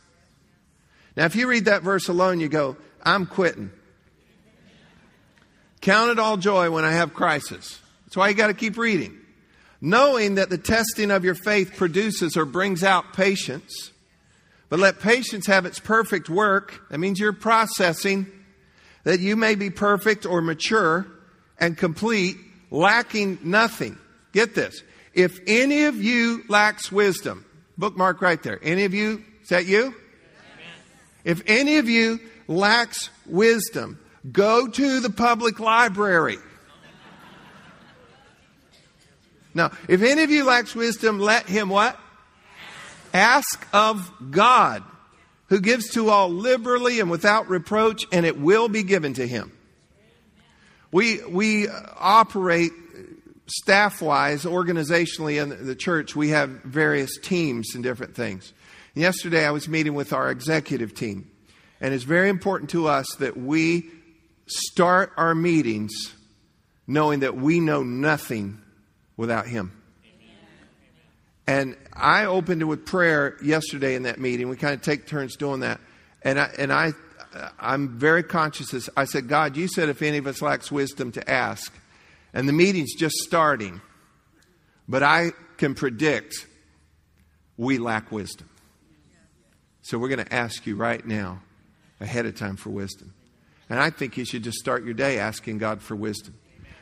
Now, 1.18 1.26
if 1.26 1.36
you 1.36 1.48
read 1.48 1.66
that 1.66 1.82
verse 1.82 2.08
alone, 2.08 2.40
you 2.40 2.48
go, 2.48 2.78
I'm 3.02 3.26
quitting. 3.26 3.72
Count 5.82 6.12
it 6.12 6.20
all 6.20 6.38
joy 6.38 6.70
when 6.70 6.86
I 6.86 6.92
have 6.92 7.16
crisis. 7.16 7.80
That's 8.06 8.18
why 8.18 8.30
you 8.30 8.36
got 8.36 8.48
to 8.50 8.54
keep 8.54 8.78
reading. 8.78 9.18
Knowing 9.86 10.34
that 10.34 10.50
the 10.50 10.58
testing 10.58 11.12
of 11.12 11.24
your 11.24 11.36
faith 11.36 11.76
produces 11.78 12.36
or 12.36 12.44
brings 12.44 12.84
out 12.84 13.14
patience. 13.14 13.92
But 14.68 14.80
let 14.80 15.00
patience 15.00 15.46
have 15.46 15.68
its 15.68 15.78
perfect 15.78 16.28
work. 16.28 16.82
That 16.90 16.98
means 16.98 17.20
you're 17.20 17.34
processing 17.34 18.26
that 19.04 19.20
you 19.20 19.36
may 19.36 19.54
be 19.54 19.70
perfect 19.70 20.26
or 20.26 20.42
mature 20.42 21.06
and 21.60 21.78
complete, 21.78 22.36
lacking 22.72 23.38
nothing. 23.44 23.96
Get 24.34 24.56
this. 24.56 24.82
If 25.14 25.40
any 25.46 25.84
of 25.84 26.02
you 26.02 26.44
lacks 26.50 26.92
wisdom, 26.92 27.46
bookmark 27.78 28.24
right 28.24 28.42
there. 28.42 28.60
Any 28.64 28.86
of 28.86 28.96
you, 28.96 29.24
is 29.44 29.50
that 29.50 29.68
you? 29.68 29.94
If 31.24 31.44
any 31.46 31.78
of 31.78 31.88
you 31.88 32.20
lacks 32.48 33.12
wisdom, 33.28 34.00
go 34.32 34.68
to 34.68 35.00
the 35.00 35.12
public 35.12 35.60
library. 35.60 36.40
Now, 39.56 39.72
if 39.88 40.04
any 40.04 40.22
of 40.22 40.30
you 40.30 40.44
lacks 40.44 40.76
wisdom, 40.76 41.18
let 41.18 41.48
him 41.48 41.70
what? 41.70 41.98
Ask 43.14 43.66
of 43.72 44.12
God, 44.30 44.84
who 45.48 45.62
gives 45.62 45.92
to 45.92 46.10
all 46.10 46.30
liberally 46.30 47.00
and 47.00 47.10
without 47.10 47.50
reproach, 47.50 48.06
and 48.12 48.26
it 48.26 48.38
will 48.38 48.68
be 48.68 48.84
given 48.84 49.14
to 49.14 49.26
him. 49.26 49.54
We, 50.92 51.24
we 51.24 51.70
operate 51.70 52.74
staff 53.48 54.02
wise, 54.02 54.44
organizationally 54.44 55.42
in 55.42 55.66
the 55.66 55.76
church, 55.76 56.16
we 56.16 56.30
have 56.30 56.50
various 56.50 57.18
teams 57.18 57.76
and 57.76 57.84
different 57.84 58.14
things. 58.14 58.52
Yesterday, 58.94 59.46
I 59.46 59.52
was 59.52 59.70
meeting 59.70 59.94
with 59.94 60.12
our 60.12 60.30
executive 60.30 60.94
team, 60.94 61.32
and 61.80 61.94
it's 61.94 62.04
very 62.04 62.28
important 62.28 62.72
to 62.72 62.88
us 62.88 63.08
that 63.20 63.38
we 63.38 63.90
start 64.48 65.14
our 65.16 65.34
meetings 65.34 66.14
knowing 66.88 67.22
that 67.22 67.38
we 67.38 67.60
know 67.60 67.84
nothing 67.84 68.62
without 69.18 69.48
Him. 69.48 69.72
And 71.48 71.78
I 71.94 72.26
opened 72.26 72.62
it 72.62 72.66
with 72.66 72.86
prayer 72.86 73.38
yesterday 73.44 73.96
in 73.96 74.04
that 74.04 74.20
meeting. 74.20 74.50
We 74.50 74.58
kind 74.58 74.74
of 74.74 74.82
take 74.82 75.06
turns 75.06 75.36
doing 75.36 75.60
that. 75.60 75.80
And 76.24 76.40
I, 76.40 76.50
and 76.58 76.74
I, 76.74 76.94
I'm 77.60 78.00
very 78.00 78.24
conscious 78.24 78.68
of 78.74 78.80
this. 78.80 78.90
I 78.98 79.06
said, 79.06 79.28
God, 79.28 79.56
you 79.56 79.68
said 79.68 79.90
if 79.90 80.02
any 80.02 80.18
of 80.18 80.26
us 80.26 80.42
lacks 80.42 80.72
wisdom 80.72 81.12
to 81.12 81.30
ask. 81.30 81.72
And 82.34 82.50
the 82.50 82.54
meeting's 82.54 82.96
just 82.96 83.16
starting. 83.18 83.80
But 84.88 85.04
I 85.04 85.32
can 85.58 85.76
predict 85.76 86.48
we 87.58 87.78
lack 87.78 88.12
wisdom. 88.12 88.50
So 89.82 89.98
we're 90.00 90.10
going 90.10 90.26
to 90.26 90.34
ask 90.34 90.66
you 90.66 90.76
right 90.76 91.06
now, 91.06 91.42
ahead 92.00 92.26
of 92.26 92.36
time, 92.36 92.56
for 92.56 92.72
wisdom. 92.72 93.14
And 93.70 93.80
I 93.80 93.92
think 93.92 94.18
you 94.18 94.26
should 94.26 94.44
just 94.44 94.58
start 94.58 94.84
your 94.84 94.94
day 94.94 95.20
asking 95.20 95.60
God 95.60 95.82
for 95.82 95.96
wisdom. 95.96 96.36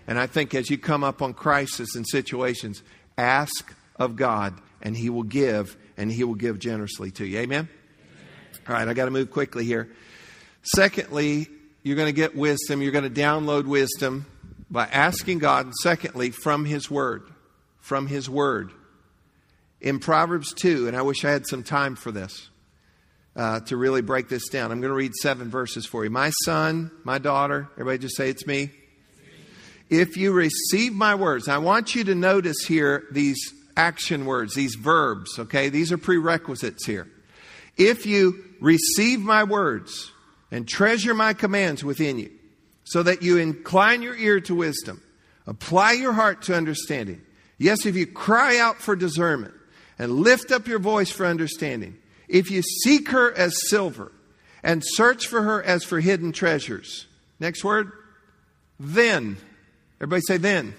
And 0.08 0.20
I 0.20 0.28
think 0.28 0.54
as 0.54 0.70
you 0.70 0.78
come 0.78 1.04
up 1.04 1.22
on 1.22 1.34
crisis 1.34 1.96
and 1.96 2.06
situations, 2.08 2.84
ask 3.18 3.74
of 3.96 4.16
God, 4.16 4.60
and 4.82 4.96
He 4.96 5.10
will 5.10 5.24
give, 5.24 5.78
and 5.98 6.12
He 6.12 6.24
will 6.24 6.36
give 6.36 6.60
generously 6.60 7.12
to 7.12 7.26
you. 7.26 7.40
Amen? 7.40 7.70
Amen. 7.70 8.62
All 8.68 8.76
right, 8.76 8.88
I 8.88 8.94
got 8.94 9.06
to 9.06 9.12
move 9.12 9.32
quickly 9.32 9.66
here. 9.66 9.90
Secondly, 10.64 11.48
you're 11.84 11.96
going 11.96 12.08
to 12.08 12.14
get 12.14 12.36
wisdom. 12.36 12.82
You're 12.82 12.92
going 12.92 13.12
to 13.12 13.22
download 13.22 13.66
wisdom 13.66 14.26
by 14.70 14.86
asking 14.86 15.40
God, 15.40 15.72
secondly, 15.82 16.32
from 16.32 16.66
His 16.66 16.90
Word. 16.90 17.24
From 17.80 18.08
His 18.08 18.30
Word. 18.30 18.72
In 19.80 20.00
Proverbs 20.00 20.54
2, 20.54 20.88
and 20.88 20.96
I 20.96 21.02
wish 21.02 21.24
I 21.26 21.32
had 21.32 21.46
some 21.48 21.64
time 21.64 21.96
for 21.96 22.12
this. 22.12 22.50
Uh, 23.36 23.60
to 23.62 23.76
really 23.76 24.04
break 24.04 24.30
this 24.30 24.48
down. 24.50 24.72
I'm 24.72 24.80
going 24.80 24.92
to 24.92 24.96
read 24.96 25.16
seven 25.16 25.50
verses 25.50 25.88
for 25.88 26.04
you. 26.04 26.12
My 26.12 26.30
son, 26.46 26.92
my 27.04 27.18
daughter, 27.18 27.68
everybody 27.74 27.98
just 27.98 28.16
say 28.16 28.30
it's 28.30 28.46
me. 28.46 28.70
If 29.96 30.18
you 30.18 30.32
receive 30.32 30.92
my 30.92 31.14
words, 31.14 31.48
I 31.48 31.60
want 31.60 31.94
you 31.94 32.04
to 32.06 32.16
notice 32.16 32.66
here 32.66 33.04
these 33.12 33.54
action 33.78 34.26
words, 34.26 34.56
these 34.56 34.74
verbs, 34.74 35.38
okay? 35.38 35.70
These 35.70 35.92
are 35.92 36.00
prerequisites 36.00 36.84
here. 36.84 37.08
If 37.78 38.08
you 38.08 38.44
receive 38.60 39.20
my 39.20 39.44
words 39.44 40.12
and 40.50 40.68
treasure 40.68 41.14
my 41.14 41.34
commands 41.36 41.84
within 41.84 42.18
you, 42.18 42.32
so 42.86 43.04
that 43.04 43.22
you 43.22 43.38
incline 43.38 44.02
your 44.02 44.16
ear 44.16 44.40
to 44.42 44.56
wisdom, 44.56 45.00
apply 45.46 45.92
your 45.92 46.14
heart 46.14 46.42
to 46.44 46.56
understanding. 46.56 47.22
Yes, 47.60 47.86
if 47.86 47.96
you 47.96 48.08
cry 48.08 48.58
out 48.58 48.78
for 48.78 48.96
discernment 48.96 49.54
and 50.00 50.12
lift 50.12 50.52
up 50.52 50.68
your 50.68 50.80
voice 50.80 51.12
for 51.12 51.28
understanding, 51.28 52.00
if 52.28 52.50
you 52.50 52.64
seek 52.64 53.10
her 53.10 53.32
as 53.38 53.70
silver 53.70 54.12
and 54.64 54.82
search 54.84 55.28
for 55.28 55.44
her 55.44 55.62
as 55.62 55.84
for 55.84 56.00
hidden 56.00 56.32
treasures. 56.32 57.06
Next 57.40 57.64
word, 57.64 57.92
then. 58.80 59.38
Everybody 60.04 60.22
say 60.28 60.36
then. 60.36 60.76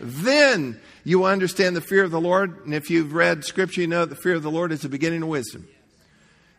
Then 0.00 0.80
you 1.04 1.20
will 1.20 1.26
understand 1.26 1.76
the 1.76 1.80
fear 1.80 2.02
of 2.02 2.10
the 2.10 2.20
Lord. 2.20 2.64
And 2.64 2.74
if 2.74 2.90
you've 2.90 3.12
read 3.12 3.44
scripture, 3.44 3.82
you 3.82 3.86
know 3.86 4.04
the 4.04 4.16
fear 4.16 4.34
of 4.34 4.42
the 4.42 4.50
Lord 4.50 4.72
is 4.72 4.80
the 4.80 4.88
beginning 4.88 5.22
of 5.22 5.28
wisdom. 5.28 5.68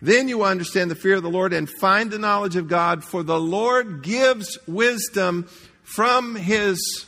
Then 0.02 0.30
you 0.30 0.38
will 0.38 0.46
understand 0.46 0.90
the 0.90 0.96
fear 0.96 1.16
of 1.16 1.24
the 1.24 1.30
Lord 1.30 1.52
and 1.52 1.70
find 1.70 2.10
the 2.10 2.18
knowledge 2.18 2.56
of 2.56 2.70
God, 2.70 3.04
for 3.04 3.22
the 3.22 3.40
Lord 3.40 4.02
gives 4.02 4.58
wisdom 4.66 5.50
from 5.84 6.36
his 6.36 7.06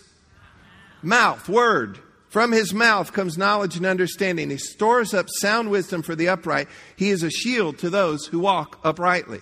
mouth, 1.02 1.48
word. 1.48 1.98
From 2.28 2.52
his 2.52 2.74
mouth 2.74 3.14
comes 3.14 3.38
knowledge 3.38 3.78
and 3.78 3.86
understanding. 3.86 4.50
He 4.50 4.58
stores 4.58 5.14
up 5.14 5.28
sound 5.30 5.72
wisdom 5.72 6.02
for 6.02 6.16
the 6.16 6.28
upright. 6.28 6.68
He 6.98 7.12
is 7.12 7.24
a 7.24 7.30
shield 7.30 7.78
to 7.78 7.90
those 7.90 8.26
who 8.26 8.40
walk 8.40 8.78
uprightly. 8.84 9.40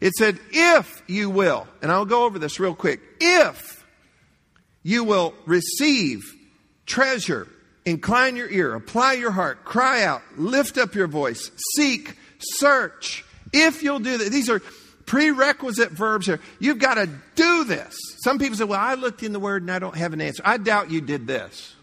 It 0.00 0.12
said, 0.12 0.38
if 0.52 1.02
you 1.08 1.30
will, 1.30 1.66
and 1.82 1.90
I'll 1.90 2.04
go 2.04 2.26
over 2.26 2.38
this 2.38 2.60
real 2.60 2.76
quick, 2.76 3.00
if 3.20 3.83
you 4.84 5.02
will 5.02 5.34
receive 5.46 6.22
treasure, 6.86 7.48
incline 7.84 8.36
your 8.36 8.48
ear, 8.48 8.74
apply 8.74 9.14
your 9.14 9.32
heart, 9.32 9.64
cry 9.64 10.04
out, 10.04 10.22
lift 10.36 10.78
up 10.78 10.94
your 10.94 11.08
voice, 11.08 11.50
seek, 11.74 12.16
search. 12.38 13.24
If 13.52 13.82
you'll 13.82 13.98
do 13.98 14.18
that, 14.18 14.30
these 14.30 14.48
are 14.48 14.60
prerequisite 15.06 15.90
verbs 15.90 16.26
here. 16.26 16.38
You've 16.60 16.78
got 16.78 16.94
to 16.94 17.08
do 17.34 17.64
this. 17.64 17.96
Some 18.22 18.38
people 18.38 18.56
say, 18.56 18.64
Well, 18.64 18.80
I 18.80 18.94
looked 18.94 19.22
in 19.22 19.32
the 19.32 19.40
Word 19.40 19.62
and 19.62 19.72
I 19.72 19.78
don't 19.78 19.96
have 19.96 20.12
an 20.12 20.20
answer. 20.20 20.42
I 20.44 20.58
doubt 20.58 20.90
you 20.90 21.00
did 21.00 21.26
this. 21.26 21.74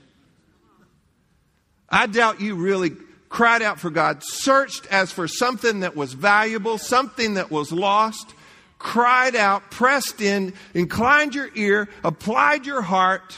I 1.89 2.07
doubt 2.07 2.39
you 2.39 2.55
really 2.55 2.91
cried 3.29 3.61
out 3.61 3.79
for 3.79 3.89
God, 3.89 4.21
searched 4.23 4.87
as 4.87 5.11
for 5.11 5.27
something 5.27 5.81
that 5.81 5.95
was 5.95 6.13
valuable, 6.13 6.77
something 6.77 7.35
that 7.35 7.49
was 7.49 7.71
lost, 7.71 8.33
cried 8.81 9.35
out, 9.35 9.71
pressed 9.71 10.21
in, 10.21 10.53
inclined 10.73 11.35
your 11.35 11.49
ear, 11.55 11.87
applied 12.03 12.65
your 12.65 12.81
heart 12.81 13.35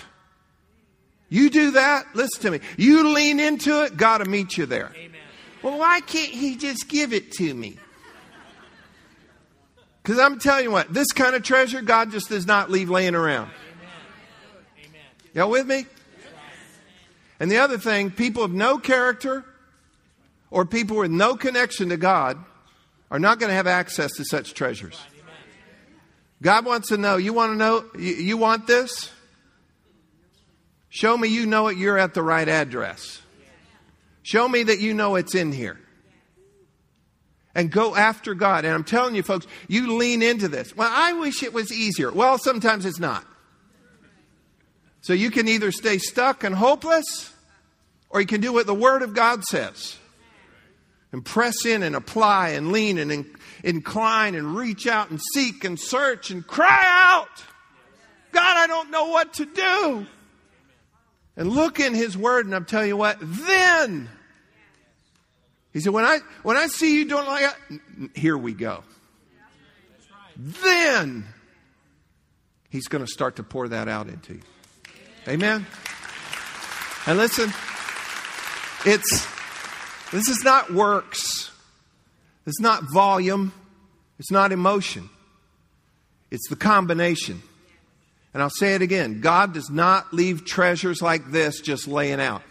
you 1.33 1.49
do 1.49 1.71
that, 1.71 2.15
listen 2.15 2.41
to 2.43 2.51
me. 2.51 2.59
You 2.77 3.11
lean 3.11 3.39
into 3.39 3.83
it, 3.83 3.97
God 3.97 4.21
will 4.21 4.29
meet 4.29 4.55
you 4.55 4.67
there. 4.67 4.91
Amen. 4.95 5.19
Well, 5.63 5.79
why 5.79 5.99
can't 6.01 6.29
He 6.29 6.55
just 6.55 6.87
give 6.87 7.11
it 7.11 7.31
to 7.31 7.51
me? 7.51 7.79
Because 10.03 10.19
I'm 10.19 10.37
telling 10.37 10.65
you 10.65 10.69
what, 10.69 10.93
this 10.93 11.11
kind 11.11 11.35
of 11.35 11.41
treasure, 11.41 11.81
God 11.81 12.11
just 12.11 12.29
does 12.29 12.45
not 12.45 12.69
leave 12.69 12.91
laying 12.91 13.15
around. 13.15 13.49
Amen. 14.77 15.01
Y'all 15.33 15.49
with 15.49 15.65
me? 15.65 15.87
And 17.39 17.49
the 17.49 17.57
other 17.57 17.79
thing, 17.79 18.11
people 18.11 18.43
of 18.43 18.51
no 18.51 18.77
character 18.77 19.43
or 20.51 20.65
people 20.65 20.97
with 20.97 21.09
no 21.09 21.35
connection 21.35 21.89
to 21.89 21.97
God 21.97 22.37
are 23.09 23.17
not 23.17 23.39
going 23.39 23.49
to 23.49 23.55
have 23.55 23.65
access 23.65 24.11
to 24.17 24.23
such 24.23 24.53
treasures. 24.53 25.01
God 26.43 26.65
wants 26.65 26.89
to 26.89 26.97
know, 26.97 27.15
you 27.15 27.31
want 27.31 27.53
to 27.53 27.55
know, 27.55 27.85
you, 27.97 28.13
you 28.15 28.37
want 28.37 28.67
this? 28.67 29.09
Show 30.89 31.17
me 31.17 31.29
you 31.29 31.45
know 31.45 31.69
it, 31.69 31.77
you're 31.77 31.97
at 31.97 32.13
the 32.13 32.21
right 32.21 32.47
address. 32.47 33.21
Show 34.23 34.47
me 34.47 34.63
that 34.63 34.79
you 34.79 34.93
know 34.93 35.15
it's 35.15 35.35
in 35.35 35.53
here. 35.53 35.79
And 37.55 37.71
go 37.71 37.95
after 37.95 38.33
God. 38.33 38.65
And 38.65 38.73
I'm 38.73 38.83
telling 38.83 39.15
you, 39.15 39.23
folks, 39.23 39.47
you 39.69 39.97
lean 39.97 40.21
into 40.21 40.49
this. 40.49 40.75
Well, 40.75 40.91
I 40.91 41.13
wish 41.13 41.43
it 41.43 41.53
was 41.53 41.71
easier. 41.71 42.11
Well, 42.11 42.37
sometimes 42.37 42.85
it's 42.85 42.99
not. 42.99 43.25
So 45.01 45.13
you 45.13 45.31
can 45.31 45.47
either 45.47 45.71
stay 45.71 45.97
stuck 45.97 46.43
and 46.43 46.53
hopeless, 46.53 47.31
or 48.09 48.19
you 48.19 48.27
can 48.27 48.41
do 48.41 48.51
what 48.51 48.65
the 48.65 48.73
Word 48.73 49.01
of 49.01 49.13
God 49.13 49.43
says. 49.45 49.97
and 51.13 51.23
press 51.23 51.65
in 51.65 51.83
and 51.83 51.95
apply 51.95 52.49
and 52.49 52.71
lean 52.71 52.97
and 52.97 53.27
incline 53.63 54.35
and 54.35 54.55
reach 54.55 54.85
out 54.87 55.09
and 55.09 55.19
seek 55.33 55.63
and 55.63 55.79
search 55.79 56.29
and 56.29 56.45
cry 56.45 56.83
out. 56.83 57.43
God, 58.31 58.57
I 58.57 58.67
don't 58.67 58.91
know 58.91 59.05
what 59.05 59.33
to 59.35 59.45
do. 59.45 60.05
And 61.35 61.49
look 61.49 61.79
in 61.79 61.93
His 61.95 62.17
Word, 62.17 62.45
and 62.45 62.53
I'm 62.53 62.65
telling 62.65 62.89
you 62.89 62.97
what, 62.97 63.17
then. 63.21 64.09
He 65.71 65.79
said, 65.79 65.93
when 65.93 66.05
I, 66.05 66.19
when 66.43 66.57
I 66.57 66.67
see 66.67 66.95
you 66.95 67.05
doing 67.05 67.25
like 67.25 67.41
that, 67.41 67.79
here 68.13 68.37
we 68.37 68.53
go. 68.53 68.83
Then 70.35 71.25
He's 72.69 72.87
going 72.87 73.03
to 73.03 73.11
start 73.11 73.37
to 73.37 73.43
pour 73.43 73.67
that 73.67 73.87
out 73.87 74.07
into 74.07 74.33
you. 74.33 74.41
Amen? 75.27 75.65
And 77.05 77.17
listen, 77.17 77.51
it's, 78.85 79.27
this 80.11 80.27
is 80.27 80.43
not 80.43 80.73
works. 80.73 81.52
It's 82.45 82.59
not 82.59 82.83
volume. 82.91 83.53
It's 84.19 84.31
not 84.31 84.51
emotion. 84.51 85.09
It's 86.31 86.47
the 86.49 86.55
combination. 86.55 87.41
And 88.33 88.41
I'll 88.41 88.49
say 88.49 88.73
it 88.73 88.81
again 88.81 89.21
God 89.21 89.53
does 89.53 89.69
not 89.69 90.13
leave 90.13 90.45
treasures 90.45 91.01
like 91.01 91.31
this 91.31 91.61
just 91.61 91.87
laying 91.87 92.19
out. 92.19 92.41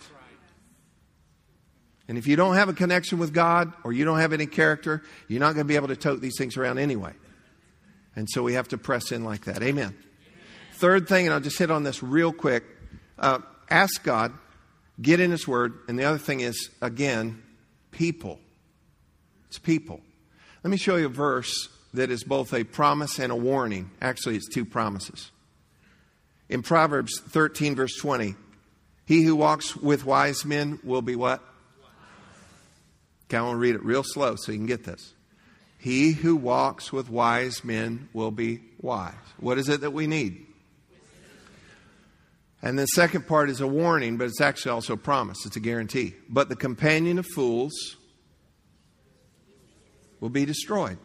And 2.09 2.19
if 2.19 2.27
you 2.27 2.37
don't 2.37 2.57
have 2.57 2.69
a 2.69 2.75
connection 2.75 3.19
with 3.19 3.33
God 3.33 3.73
or 3.85 3.93
you 3.93 4.05
don't 4.05 4.19
have 4.19 4.33
any 4.33 4.47
character, 4.47 5.03
you're 5.29 5.41
not 5.41 5.55
going 5.55 5.65
to 5.65 5.69
be 5.69 5.77
able 5.77 5.89
to 5.89 5.97
tote 5.97 6.21
these 6.21 6.37
things 6.37 6.57
around 6.57 6.79
anyway. 6.79 7.13
And 8.15 8.29
so 8.29 8.43
we 8.43 8.55
have 8.55 8.69
to 8.69 8.79
press 8.79 9.13
in 9.13 9.25
like 9.25 9.47
that. 9.47 9.63
Amen. 9.63 9.97
Third 10.75 11.09
thing, 11.09 11.27
and 11.27 11.33
I'll 11.33 11.41
just 11.41 11.59
hit 11.59 11.71
on 11.71 11.85
this 11.85 12.03
real 12.03 12.33
quick 12.33 12.65
uh, 13.19 13.39
ask 13.71 14.03
God, 14.03 14.33
get 15.01 15.21
in 15.21 15.31
His 15.31 15.49
Word. 15.49 15.75
And 15.89 15.99
the 15.99 16.05
other 16.05 16.19
thing 16.19 16.41
is, 16.41 16.71
again, 16.83 17.43
people. 17.93 18.39
It's 19.53 19.59
people. 19.59 20.01
Let 20.65 20.71
me 20.71 20.79
show 20.79 20.97
you 20.97 21.05
a 21.05 21.11
verse 21.11 21.69
that 21.93 22.11
is 22.11 22.25
both 22.25 22.55
a 22.55 22.65
promise 22.65 23.19
and 23.19 23.31
a 23.31 23.37
warning. 23.37 23.91
Actually, 24.01 24.37
it's 24.37 24.49
two 24.49 24.65
promises. 24.65 25.31
In 26.49 26.63
Proverbs 26.63 27.21
13, 27.21 27.77
verse 27.77 27.95
20, 27.99 28.35
he 29.05 29.25
who 29.25 29.37
walks 29.37 29.77
with 29.77 30.07
wise 30.07 30.47
men 30.47 30.79
will 30.83 31.03
be 31.03 31.17
what? 31.17 31.43
Okay, 33.27 33.37
I 33.37 33.43
want 33.43 33.57
to 33.57 33.59
read 33.59 33.75
it 33.75 33.85
real 33.85 34.03
slow 34.03 34.37
so 34.37 34.53
you 34.53 34.59
can 34.59 34.67
get 34.67 34.85
this. 34.85 35.13
He 35.77 36.13
who 36.13 36.35
walks 36.35 36.91
with 36.91 37.11
wise 37.11 37.63
men 37.63 38.09
will 38.15 38.31
be 38.31 38.61
wise. 38.81 39.13
What 39.37 39.59
is 39.59 39.69
it 39.69 39.83
that 39.83 39.91
we 39.91 40.07
need? 40.07 40.47
And 42.63 42.79
the 42.79 42.87
second 42.87 43.27
part 43.27 43.51
is 43.51 43.61
a 43.61 43.67
warning, 43.67 44.17
but 44.17 44.29
it's 44.29 44.41
actually 44.41 44.73
also 44.73 44.95
a 44.95 44.97
promise. 44.97 45.45
It's 45.45 45.57
a 45.57 45.61
guarantee. 45.61 46.15
But 46.31 46.49
the 46.49 46.57
companion 46.57 47.19
of 47.19 47.27
fools 47.35 47.99
will 50.23 50.31
be 50.31 50.47
destroyed. 50.47 50.97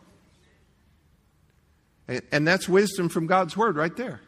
And 2.31 2.47
that's 2.47 2.69
wisdom 2.69 3.09
from 3.09 3.25
God's 3.25 3.57
word 3.57 3.75
right 3.75 3.93
there. 3.97 4.21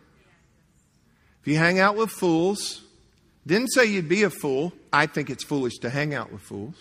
If 1.41 1.47
you 1.47 1.55
hang 1.55 1.79
out 1.79 1.95
with 1.95 2.09
fools, 2.09 2.81
didn't 3.47 3.69
say 3.69 3.85
you'd 3.85 4.09
be 4.09 4.23
a 4.23 4.29
fool. 4.29 4.73
I 4.91 5.05
think 5.05 5.29
it's 5.29 5.43
foolish 5.43 5.77
to 5.79 5.89
hang 5.89 6.13
out 6.13 6.33
with 6.33 6.41
fools. 6.41 6.75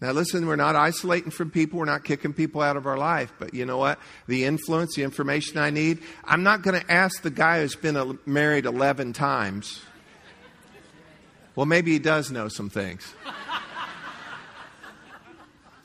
Now, 0.00 0.12
listen, 0.12 0.46
we're 0.46 0.56
not 0.56 0.76
isolating 0.76 1.30
from 1.30 1.50
people. 1.50 1.78
We're 1.78 1.86
not 1.86 2.04
kicking 2.04 2.34
people 2.34 2.60
out 2.60 2.76
of 2.76 2.86
our 2.86 2.98
life. 2.98 3.32
But 3.38 3.54
you 3.54 3.64
know 3.64 3.78
what? 3.78 3.98
The 4.28 4.44
influence, 4.44 4.94
the 4.94 5.04
information 5.04 5.56
I 5.56 5.70
need, 5.70 6.00
I'm 6.22 6.42
not 6.42 6.60
going 6.60 6.78
to 6.78 6.92
ask 6.92 7.22
the 7.22 7.30
guy 7.30 7.62
who's 7.62 7.74
been 7.74 8.18
married 8.26 8.66
11 8.66 9.14
times. 9.14 9.80
Well, 11.56 11.66
maybe 11.66 11.92
he 11.92 11.98
does 11.98 12.30
know 12.30 12.48
some 12.48 12.68
things. 12.68 13.10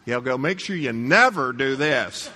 He'll 0.09 0.21
go, 0.21 0.39
make 0.39 0.59
sure 0.59 0.75
you 0.75 0.91
never 0.91 1.53
do 1.53 1.75
this 1.75 2.31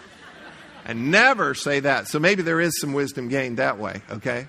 and 0.86 1.10
never 1.10 1.56
say 1.56 1.80
that. 1.80 2.08
So 2.08 2.20
maybe 2.20 2.44
there 2.44 2.62
is 2.62 2.80
some 2.80 2.94
wisdom 2.94 3.30
gained 3.30 3.58
that 3.58 3.80
way, 3.80 4.02
okay? 4.12 4.48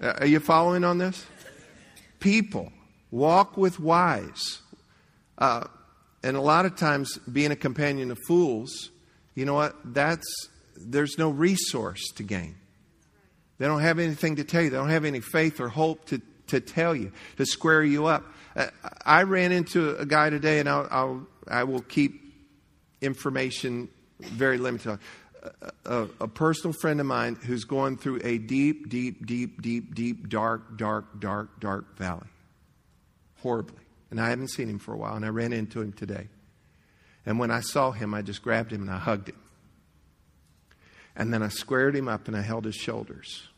Uh, 0.00 0.12
are 0.20 0.26
you 0.26 0.40
following 0.40 0.84
on 0.84 0.98
this? 0.98 1.24
People 2.18 2.70
walk 3.10 3.56
with 3.56 3.80
wise. 3.80 4.60
Uh, 5.38 5.64
and 6.22 6.36
a 6.36 6.40
lot 6.42 6.66
of 6.66 6.76
times, 6.76 7.16
being 7.32 7.50
a 7.50 7.56
companion 7.56 8.10
of 8.10 8.18
fools, 8.26 8.90
you 9.34 9.46
know 9.46 9.54
what? 9.54 9.74
That's 9.84 10.26
there's 10.76 11.16
no 11.16 11.30
resource 11.30 12.08
to 12.16 12.22
gain. 12.22 12.56
They 13.56 13.66
don't 13.66 13.80
have 13.80 13.98
anything 13.98 14.36
to 14.36 14.44
tell 14.44 14.60
you. 14.60 14.68
They 14.68 14.76
don't 14.76 14.90
have 14.90 15.06
any 15.06 15.20
faith 15.20 15.60
or 15.60 15.68
hope 15.68 16.04
to, 16.06 16.20
to 16.50 16.60
tell 16.60 16.94
you, 16.94 17.12
to 17.36 17.46
square 17.46 17.82
you 17.82 18.06
up. 18.06 18.24
Uh, 18.54 18.66
I 19.04 19.22
ran 19.22 19.52
into 19.52 19.96
a 19.96 20.06
guy 20.06 20.30
today, 20.30 20.60
and 20.60 20.68
I'll, 20.68 20.88
I'll 20.90 21.26
I 21.48 21.64
will 21.64 21.82
keep 21.82 22.34
information 23.00 23.88
very 24.20 24.58
limited. 24.58 24.98
A, 25.42 25.50
a, 25.86 26.08
a, 26.20 26.28
personal 26.28 26.74
friend 26.74 27.00
of 27.00 27.06
mine 27.06 27.34
who's 27.34 27.64
going 27.64 27.96
through 27.96 28.20
a 28.22 28.36
deep, 28.36 28.90
deep, 28.90 29.24
deep, 29.24 29.62
deep, 29.62 29.94
deep, 29.94 30.28
dark, 30.28 30.76
dark, 30.76 31.18
dark, 31.18 31.58
dark 31.60 31.96
valley. 31.96 32.26
Horribly. 33.38 33.80
And 34.10 34.20
I 34.20 34.28
haven't 34.28 34.48
seen 34.48 34.68
him 34.68 34.78
for 34.78 34.92
a 34.92 34.98
while, 34.98 35.14
and 35.14 35.24
I 35.24 35.28
ran 35.28 35.54
into 35.54 35.80
him 35.80 35.92
today. 35.92 36.28
And 37.24 37.38
when 37.38 37.50
I 37.50 37.60
saw 37.60 37.90
him, 37.92 38.12
I 38.12 38.22
just 38.22 38.42
grabbed 38.42 38.72
him 38.72 38.82
and 38.82 38.90
I 38.90 38.98
hugged 38.98 39.28
him. 39.30 39.36
And 41.16 41.32
then 41.32 41.42
I 41.42 41.48
squared 41.48 41.94
him 41.94 42.08
up 42.08 42.28
and 42.28 42.36
I 42.36 42.40
held 42.40 42.64
his 42.64 42.74
shoulders. 42.74 43.48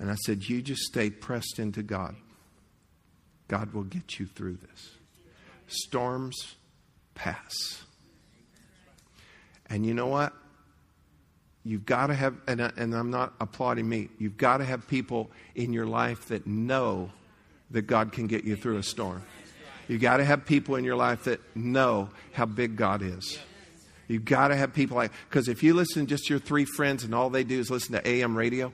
And 0.00 0.10
I 0.10 0.16
said, 0.24 0.48
You 0.48 0.62
just 0.62 0.82
stay 0.82 1.10
pressed 1.10 1.60
into 1.60 1.84
God. 1.84 2.16
God 3.46 3.72
will 3.74 3.84
get 3.84 4.18
you 4.18 4.26
through 4.26 4.56
this. 4.56 4.90
Storms 5.68 6.56
pass. 7.14 7.82
And 9.68 9.86
you 9.86 9.94
know 9.94 10.06
what? 10.06 10.32
You've 11.64 11.84
got 11.84 12.06
to 12.06 12.14
have, 12.14 12.36
and, 12.48 12.60
and 12.60 12.94
I'm 12.94 13.10
not 13.10 13.34
applauding 13.40 13.88
me, 13.88 14.08
you've 14.18 14.38
got 14.38 14.56
to 14.58 14.64
have 14.64 14.88
people 14.88 15.30
in 15.54 15.72
your 15.72 15.86
life 15.86 16.28
that 16.28 16.46
know 16.46 17.10
that 17.70 17.82
God 17.82 18.12
can 18.12 18.26
get 18.26 18.44
you 18.44 18.56
through 18.56 18.78
a 18.78 18.82
storm. 18.82 19.22
You've 19.86 20.00
got 20.00 20.16
to 20.16 20.24
have 20.24 20.46
people 20.46 20.76
in 20.76 20.84
your 20.84 20.96
life 20.96 21.24
that 21.24 21.40
know 21.54 22.08
how 22.32 22.46
big 22.46 22.76
God 22.76 23.02
is. 23.02 23.38
You've 24.08 24.24
got 24.24 24.48
to 24.48 24.56
have 24.56 24.72
people 24.72 24.96
like, 24.96 25.12
because 25.28 25.48
if 25.48 25.62
you 25.62 25.74
listen 25.74 26.06
just 26.06 26.24
to 26.24 26.34
your 26.34 26.40
three 26.40 26.64
friends 26.64 27.04
and 27.04 27.14
all 27.14 27.30
they 27.30 27.44
do 27.44 27.60
is 27.60 27.70
listen 27.70 27.92
to 27.92 28.08
AM 28.08 28.36
radio, 28.36 28.72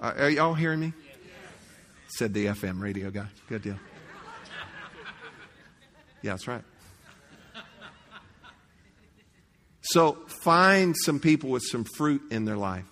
uh, 0.00 0.12
are 0.18 0.30
y'all 0.30 0.54
hearing 0.54 0.80
me? 0.80 0.92
Said 2.08 2.34
the 2.34 2.46
FM 2.46 2.80
radio 2.80 3.10
guy. 3.10 3.26
Good 3.48 3.62
deal. 3.62 3.78
Yeah, 6.22 6.32
that's 6.32 6.48
right. 6.48 6.62
So 9.82 10.14
find 10.26 10.96
some 10.96 11.20
people 11.20 11.50
with 11.50 11.62
some 11.62 11.84
fruit 11.84 12.22
in 12.30 12.44
their 12.44 12.56
life 12.56 12.84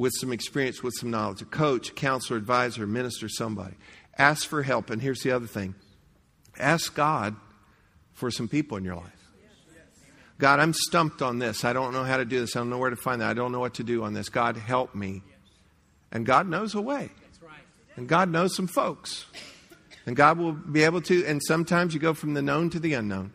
with 0.00 0.14
some 0.16 0.32
experience, 0.32 0.82
with 0.82 0.94
some 0.94 1.10
knowledge 1.10 1.42
a 1.42 1.44
coach, 1.44 1.94
counselor, 1.94 2.38
advisor, 2.38 2.86
minister, 2.86 3.28
somebody. 3.28 3.74
Ask 4.16 4.48
for 4.48 4.62
help. 4.62 4.88
And 4.88 5.00
here's 5.00 5.20
the 5.20 5.32
other 5.32 5.46
thing 5.46 5.74
ask 6.58 6.94
God 6.94 7.36
for 8.14 8.30
some 8.30 8.48
people 8.48 8.78
in 8.78 8.84
your 8.84 8.96
life. 8.96 9.12
God, 10.38 10.58
I'm 10.58 10.72
stumped 10.72 11.20
on 11.20 11.38
this. 11.38 11.66
I 11.66 11.74
don't 11.74 11.92
know 11.92 12.02
how 12.02 12.16
to 12.16 12.24
do 12.24 12.40
this. 12.40 12.56
I 12.56 12.60
don't 12.60 12.70
know 12.70 12.78
where 12.78 12.88
to 12.88 12.96
find 12.96 13.20
that. 13.20 13.28
I 13.28 13.34
don't 13.34 13.52
know 13.52 13.60
what 13.60 13.74
to 13.74 13.84
do 13.84 14.02
on 14.04 14.14
this. 14.14 14.30
God, 14.30 14.56
help 14.56 14.94
me. 14.94 15.22
And 16.12 16.26
God 16.26 16.48
knows 16.48 16.74
a 16.74 16.80
way. 16.80 17.10
And 17.96 18.08
God 18.08 18.30
knows 18.30 18.54
some 18.56 18.66
folks. 18.66 19.26
And 20.06 20.16
God 20.16 20.38
will 20.38 20.52
be 20.52 20.84
able 20.84 21.02
to. 21.02 21.24
And 21.26 21.40
sometimes 21.42 21.94
you 21.94 22.00
go 22.00 22.14
from 22.14 22.34
the 22.34 22.42
known 22.42 22.70
to 22.70 22.80
the 22.80 22.94
unknown. 22.94 23.32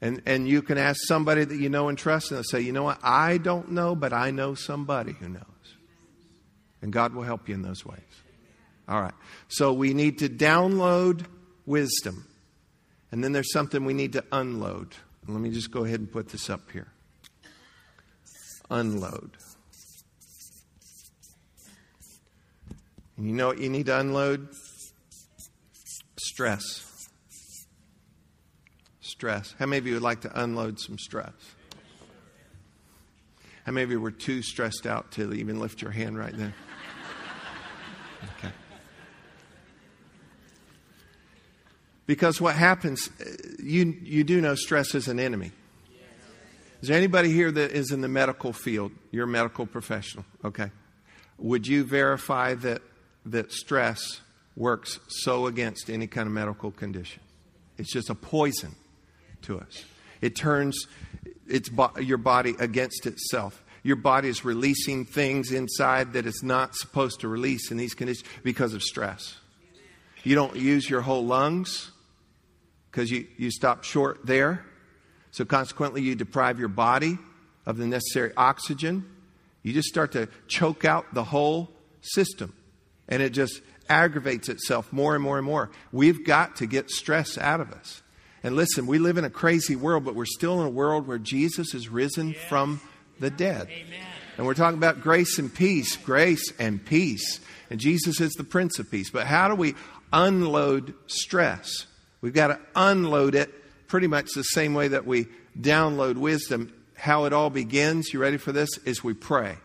And, 0.00 0.22
and 0.26 0.48
you 0.48 0.62
can 0.62 0.78
ask 0.78 1.00
somebody 1.04 1.44
that 1.44 1.56
you 1.56 1.68
know 1.68 1.88
and 1.88 1.96
trust, 1.96 2.30
and 2.30 2.36
they'll 2.36 2.44
say, 2.44 2.60
You 2.60 2.72
know 2.72 2.82
what? 2.82 2.98
I 3.02 3.38
don't 3.38 3.72
know, 3.72 3.94
but 3.94 4.12
I 4.12 4.30
know 4.30 4.54
somebody 4.54 5.12
who 5.12 5.28
knows. 5.28 5.42
And 6.82 6.92
God 6.92 7.14
will 7.14 7.22
help 7.22 7.48
you 7.48 7.54
in 7.54 7.62
those 7.62 7.84
ways. 7.84 8.00
All 8.88 9.00
right. 9.00 9.14
So 9.48 9.72
we 9.72 9.94
need 9.94 10.18
to 10.18 10.28
download 10.28 11.26
wisdom. 11.64 12.26
And 13.10 13.24
then 13.24 13.32
there's 13.32 13.52
something 13.52 13.84
we 13.84 13.94
need 13.94 14.12
to 14.12 14.24
unload. 14.32 14.94
Let 15.26 15.40
me 15.40 15.50
just 15.50 15.70
go 15.70 15.84
ahead 15.84 16.00
and 16.00 16.10
put 16.10 16.28
this 16.28 16.50
up 16.50 16.70
here. 16.70 16.88
Unload. 18.70 19.36
And 23.16 23.26
you 23.26 23.32
know 23.32 23.46
what 23.46 23.58
you 23.58 23.68
need 23.68 23.86
to 23.86 23.98
unload? 23.98 24.48
Stress. 26.18 27.08
Stress. 29.00 29.54
How 29.58 29.66
many 29.66 29.78
of 29.78 29.86
you 29.86 29.94
would 29.94 30.02
like 30.02 30.20
to 30.22 30.40
unload 30.40 30.78
some 30.78 30.98
stress? 30.98 31.32
How 33.64 33.72
many 33.72 33.84
of 33.84 33.90
you 33.90 34.00
were 34.00 34.10
too 34.10 34.42
stressed 34.42 34.86
out 34.86 35.12
to 35.12 35.32
even 35.32 35.58
lift 35.58 35.82
your 35.82 35.90
hand 35.90 36.18
right 36.18 36.36
then? 36.36 36.54
Okay. 38.38 38.52
Because 42.06 42.40
what 42.40 42.54
happens, 42.54 43.10
uh, 43.20 43.24
you, 43.60 43.96
you 44.02 44.24
do 44.24 44.40
know 44.40 44.54
stress 44.54 44.94
is 44.94 45.08
an 45.08 45.18
enemy. 45.18 45.50
Is 46.82 46.88
there 46.88 46.96
anybody 46.96 47.32
here 47.32 47.50
that 47.50 47.72
is 47.72 47.90
in 47.90 48.00
the 48.00 48.08
medical 48.08 48.52
field? 48.52 48.92
You're 49.10 49.24
a 49.24 49.28
medical 49.28 49.66
professional, 49.66 50.24
okay? 50.44 50.70
Would 51.38 51.66
you 51.66 51.84
verify 51.84 52.54
that 52.54 52.82
that 53.26 53.52
stress 53.52 54.20
works 54.56 54.98
so 55.08 55.46
against 55.46 55.90
any 55.90 56.06
kind 56.06 56.26
of 56.26 56.32
medical 56.32 56.70
condition. 56.70 57.22
It's 57.78 57.92
just 57.92 58.08
a 58.08 58.14
poison 58.14 58.74
to 59.42 59.60
us. 59.60 59.84
It 60.20 60.34
turns 60.34 60.86
its 61.46 61.68
bo- 61.68 61.92
your 62.00 62.18
body 62.18 62.54
against 62.58 63.06
itself. 63.06 63.62
Your 63.82 63.96
body 63.96 64.28
is 64.28 64.44
releasing 64.44 65.04
things 65.04 65.52
inside 65.52 66.14
that 66.14 66.26
it's 66.26 66.42
not 66.42 66.74
supposed 66.74 67.20
to 67.20 67.28
release 67.28 67.70
in 67.70 67.76
these 67.76 67.94
conditions 67.94 68.28
because 68.42 68.74
of 68.74 68.82
stress. 68.82 69.36
You 70.24 70.34
don't 70.34 70.56
use 70.56 70.90
your 70.90 71.02
whole 71.02 71.24
lungs 71.24 71.92
because 72.90 73.10
you, 73.10 73.26
you 73.36 73.50
stop 73.50 73.84
short 73.84 74.26
there. 74.26 74.64
So, 75.30 75.44
consequently, 75.44 76.02
you 76.02 76.14
deprive 76.14 76.58
your 76.58 76.68
body 76.68 77.18
of 77.66 77.76
the 77.76 77.86
necessary 77.86 78.32
oxygen. 78.36 79.04
You 79.62 79.72
just 79.72 79.88
start 79.88 80.12
to 80.12 80.28
choke 80.48 80.84
out 80.84 81.12
the 81.12 81.22
whole 81.22 81.70
system. 82.00 82.54
And 83.08 83.22
it 83.22 83.30
just 83.30 83.60
aggravates 83.88 84.48
itself 84.48 84.92
more 84.92 85.14
and 85.14 85.22
more 85.22 85.38
and 85.38 85.46
more. 85.46 85.70
We've 85.92 86.24
got 86.24 86.56
to 86.56 86.66
get 86.66 86.90
stress 86.90 87.38
out 87.38 87.60
of 87.60 87.72
us. 87.72 88.02
And 88.42 88.54
listen, 88.54 88.86
we 88.86 88.98
live 88.98 89.18
in 89.18 89.24
a 89.24 89.30
crazy 89.30 89.76
world, 89.76 90.04
but 90.04 90.14
we're 90.14 90.24
still 90.24 90.60
in 90.60 90.66
a 90.66 90.70
world 90.70 91.06
where 91.06 91.18
Jesus 91.18 91.74
is 91.74 91.88
risen 91.88 92.30
yes. 92.30 92.48
from 92.48 92.80
the 93.18 93.30
dead. 93.30 93.68
Amen. 93.70 94.06
And 94.36 94.46
we're 94.46 94.54
talking 94.54 94.78
about 94.78 95.00
grace 95.00 95.38
and 95.38 95.52
peace, 95.52 95.96
grace 95.96 96.52
and 96.58 96.84
peace. 96.84 97.40
And 97.70 97.80
Jesus 97.80 98.20
is 98.20 98.34
the 98.34 98.44
Prince 98.44 98.78
of 98.78 98.90
Peace. 98.90 99.10
But 99.10 99.26
how 99.26 99.48
do 99.48 99.54
we 99.54 99.74
unload 100.12 100.94
stress? 101.06 101.86
We've 102.20 102.34
got 102.34 102.48
to 102.48 102.60
unload 102.74 103.34
it 103.34 103.52
pretty 103.88 104.06
much 104.06 104.28
the 104.34 104.42
same 104.42 104.74
way 104.74 104.88
that 104.88 105.06
we 105.06 105.26
download 105.58 106.16
wisdom. 106.16 106.72
How 106.94 107.24
it 107.24 107.32
all 107.32 107.50
begins, 107.50 108.12
you 108.12 108.20
ready 108.20 108.36
for 108.36 108.52
this? 108.52 108.78
Is 108.84 109.02
we 109.02 109.14
pray. 109.14 109.56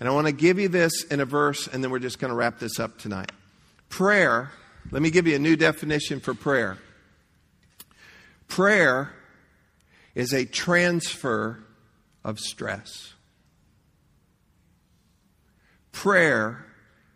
And 0.00 0.08
I 0.08 0.12
want 0.12 0.26
to 0.26 0.32
give 0.32 0.58
you 0.58 0.68
this 0.68 1.04
in 1.04 1.20
a 1.20 1.26
verse, 1.26 1.68
and 1.68 1.84
then 1.84 1.90
we're 1.90 1.98
just 1.98 2.18
going 2.18 2.30
to 2.30 2.34
wrap 2.34 2.58
this 2.58 2.80
up 2.80 2.98
tonight. 2.98 3.30
Prayer, 3.90 4.50
let 4.90 5.02
me 5.02 5.10
give 5.10 5.26
you 5.26 5.36
a 5.36 5.38
new 5.38 5.56
definition 5.56 6.20
for 6.20 6.32
prayer. 6.32 6.78
Prayer 8.48 9.12
is 10.14 10.32
a 10.32 10.46
transfer 10.46 11.62
of 12.24 12.40
stress. 12.40 13.12
Prayer 15.92 16.64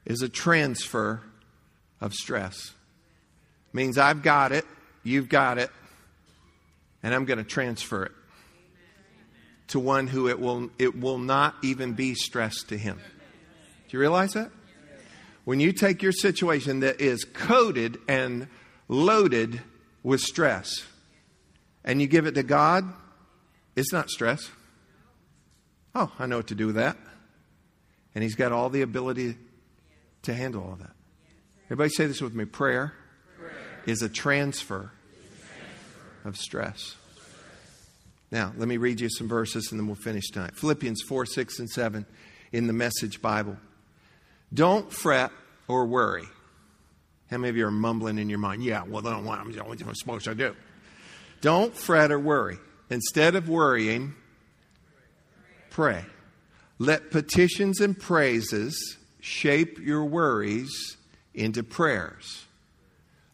is 0.05 0.21
a 0.21 0.29
transfer 0.29 1.23
of 2.03 2.13
stress. 2.13 2.73
Means 3.73 3.97
I've 3.97 4.23
got 4.23 4.53
it, 4.53 4.67
you've 5.03 5.31
got 5.31 5.57
it, 5.57 5.71
and 7.03 7.15
I'm 7.15 7.25
going 7.25 7.39
to 7.39 7.45
transfer 7.45 8.05
it 8.05 8.13
to 9.69 9.79
one 9.79 10.07
who 10.07 10.29
it 10.29 10.41
will, 10.41 10.71
it 10.79 10.99
will 10.99 11.19
not 11.19 11.55
even 11.63 11.95
be 11.95 12.15
stress 12.15 12.63
to 12.65 12.77
him. 12.77 12.99
Do 12.99 13.97
you 13.97 13.99
realize 13.99 14.33
that? 14.33 14.51
When 15.45 15.61
you 15.61 15.73
take 15.73 16.03
your 16.03 16.13
situation 16.13 16.81
that 16.81 17.01
is 17.01 17.25
coated 17.25 17.99
and 18.09 18.49
loaded 18.89 19.61
with 20.03 20.21
stress 20.21 20.85
and 21.85 22.01
you 22.01 22.07
give 22.07 22.27
it 22.27 22.35
to 22.37 22.43
God, 22.43 22.85
it's 23.77 23.93
not 23.93 24.11
stress. 24.11 24.51
Oh, 25.95 26.11
I 26.19 26.27
know 26.27 26.39
what 26.39 26.49
to 26.49 26.55
do 26.55 26.67
with 26.67 26.77
that. 26.77 26.97
And 28.15 28.23
He's 28.23 28.35
got 28.35 28.53
all 28.53 28.71
the 28.71 28.83
ability 28.83 29.37
to 30.23 30.35
handle 30.35 30.63
all 30.63 30.77
that. 30.77 30.93
Everybody 31.67 31.91
say 31.91 32.07
this 32.07 32.21
with 32.21 32.35
me 32.35 32.45
prayer, 32.45 32.95
prayer. 33.39 33.53
is 33.87 34.03
a 34.03 34.09
transfer, 34.09 34.93
of 36.25 36.37
stress. 36.37 36.97
Now, 38.35 38.53
let 38.57 38.67
me 38.67 38.79
read 38.79 39.01
you 39.01 39.09
some 39.09 39.29
verses 39.29 39.69
and 39.71 39.79
then 39.79 39.87
we'll 39.87 39.95
finish 39.95 40.29
tonight. 40.33 40.57
Philippians 40.57 41.03
4, 41.03 41.25
6, 41.25 41.61
and 41.61 41.71
7 41.71 42.05
in 42.51 42.67
the 42.67 42.73
Message 42.73 43.23
Bible. 43.23 43.57
Don't 44.53 44.93
fret 44.93 45.31
or 45.69 45.87
worry. 45.87 46.25
How 47.31 47.39
many 47.39 47.51
of 47.51 47.57
you 47.57 47.65
are 47.65 47.71
mumbling 47.71 48.19
in 48.19 48.29
your 48.29 48.41
mind? 48.41 48.65
Yeah, 48.65 48.83
well, 48.89 49.03
then 49.03 49.25
what 49.25 49.39
am 49.39 49.55
I 49.57 49.93
supposed 49.93 50.25
to 50.25 50.35
do? 50.35 50.57
Don't 51.43 51.77
fret 51.77 52.11
or 52.11 52.19
worry. 52.19 52.59
Instead 52.91 53.37
of 53.37 53.49
worrying, 53.49 54.17
pray. 55.71 56.05
Let 56.81 57.13
petitions 57.13 57.81
and 57.81 57.97
praises 57.97 58.97
shape 59.21 59.79
your 59.79 60.05
worries 60.07 60.97
into 61.35 61.63
prayers, 61.63 62.47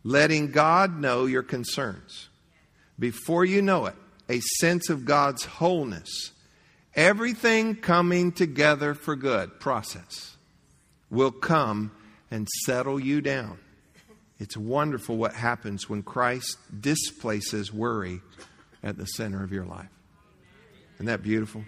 letting 0.04 0.50
God 0.50 1.00
know 1.00 1.24
your 1.24 1.42
concerns. 1.42 2.28
Before 2.98 3.46
you 3.46 3.62
know 3.62 3.86
it, 3.86 3.94
a 4.30 4.40
sense 4.60 4.88
of 4.88 5.04
God's 5.04 5.44
wholeness, 5.44 6.30
everything 6.94 7.74
coming 7.74 8.30
together 8.30 8.94
for 8.94 9.16
good 9.16 9.58
process 9.58 10.36
will 11.10 11.32
come 11.32 11.90
and 12.30 12.48
settle 12.64 13.00
you 13.00 13.20
down. 13.20 13.58
It's 14.38 14.56
wonderful 14.56 15.16
what 15.16 15.34
happens 15.34 15.88
when 15.88 16.04
Christ 16.04 16.58
displaces 16.80 17.72
worry 17.72 18.20
at 18.84 18.96
the 18.96 19.04
center 19.04 19.42
of 19.42 19.52
your 19.52 19.64
life. 19.64 19.90
Isn't 20.94 21.06
that 21.06 21.24
beautiful? 21.24 21.64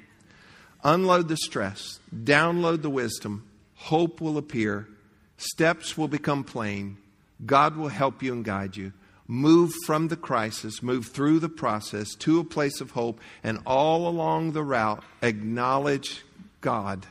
Unload 0.85 1.27
the 1.27 1.37
stress, 1.37 1.99
download 2.15 2.83
the 2.83 2.91
wisdom, 2.91 3.45
hope 3.75 4.21
will 4.21 4.39
appear, 4.39 4.89
steps 5.37 5.99
will 5.99 6.09
become 6.09 6.45
plain, 6.45 6.97
God 7.45 7.77
will 7.77 7.89
help 7.89 8.23
you 8.23 8.33
and 8.33 8.45
guide 8.45 8.77
you. 8.77 8.93
Move 9.29 9.73
from 9.87 10.09
the 10.09 10.17
crisis, 10.17 10.83
move 10.83 11.07
through 11.07 11.39
the 11.39 11.49
process 11.49 12.15
to 12.17 12.41
a 12.41 12.45
place 12.45 12.81
of 12.81 12.91
hope, 12.91 13.21
and 13.43 13.59
all 13.65 14.09
along 14.09 14.53
the 14.53 14.63
route, 14.63 15.03
acknowledge 15.23 16.25
God 16.61 17.07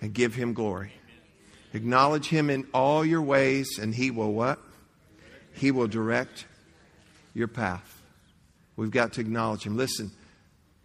and 0.00 0.14
give 0.14 0.34
Him 0.34 0.52
glory. 0.52 0.92
Acknowledge 1.72 2.28
Him 2.28 2.48
in 2.48 2.66
all 2.72 3.04
your 3.04 3.22
ways, 3.22 3.78
and 3.78 3.94
He 3.94 4.10
will 4.10 4.32
what? 4.32 4.58
He 5.52 5.70
will 5.70 5.88
direct 5.88 6.46
your 7.34 7.48
path. 7.48 8.02
We've 8.76 8.90
got 8.90 9.14
to 9.14 9.20
acknowledge 9.20 9.64
Him. 9.64 9.76
Listen, 9.76 10.12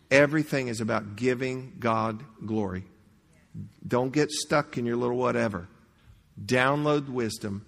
everything 0.09 0.67
is 0.69 0.81
about 0.81 1.15
giving 1.15 1.73
God 1.79 2.23
glory. 2.45 2.83
Don't 3.87 4.11
get 4.11 4.31
stuck 4.31 4.77
in 4.77 4.85
your 4.85 4.95
little 4.95 5.17
whatever. 5.17 5.67
Download 6.43 7.09
wisdom, 7.09 7.65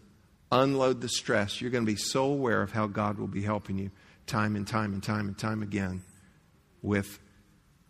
unload 0.62 1.02
the 1.02 1.10
stress. 1.10 1.60
You're 1.62 1.72
going 1.72 1.86
to 1.86 1.92
be 1.92 1.98
so 1.98 2.26
aware 2.26 2.62
of 2.62 2.72
how 2.72 2.88
God 2.88 3.18
will 3.18 3.28
be 3.28 3.42
helping 3.42 3.78
you 3.78 3.92
time 4.28 4.56
and 4.56 4.68
time 4.68 4.94
and 4.94 5.04
time 5.04 5.28
and 5.28 5.38
time 5.38 5.64
again 5.64 6.04
with 6.82 7.20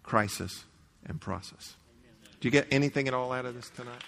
crisis 0.02 0.64
and 1.06 1.20
process. 1.20 1.76
Do 2.40 2.48
you 2.48 2.52
get 2.52 2.68
anything 2.72 3.08
at 3.08 3.14
all 3.14 3.32
out 3.32 3.46
of 3.46 3.56
this 3.56 3.70
tonight? 3.70 4.04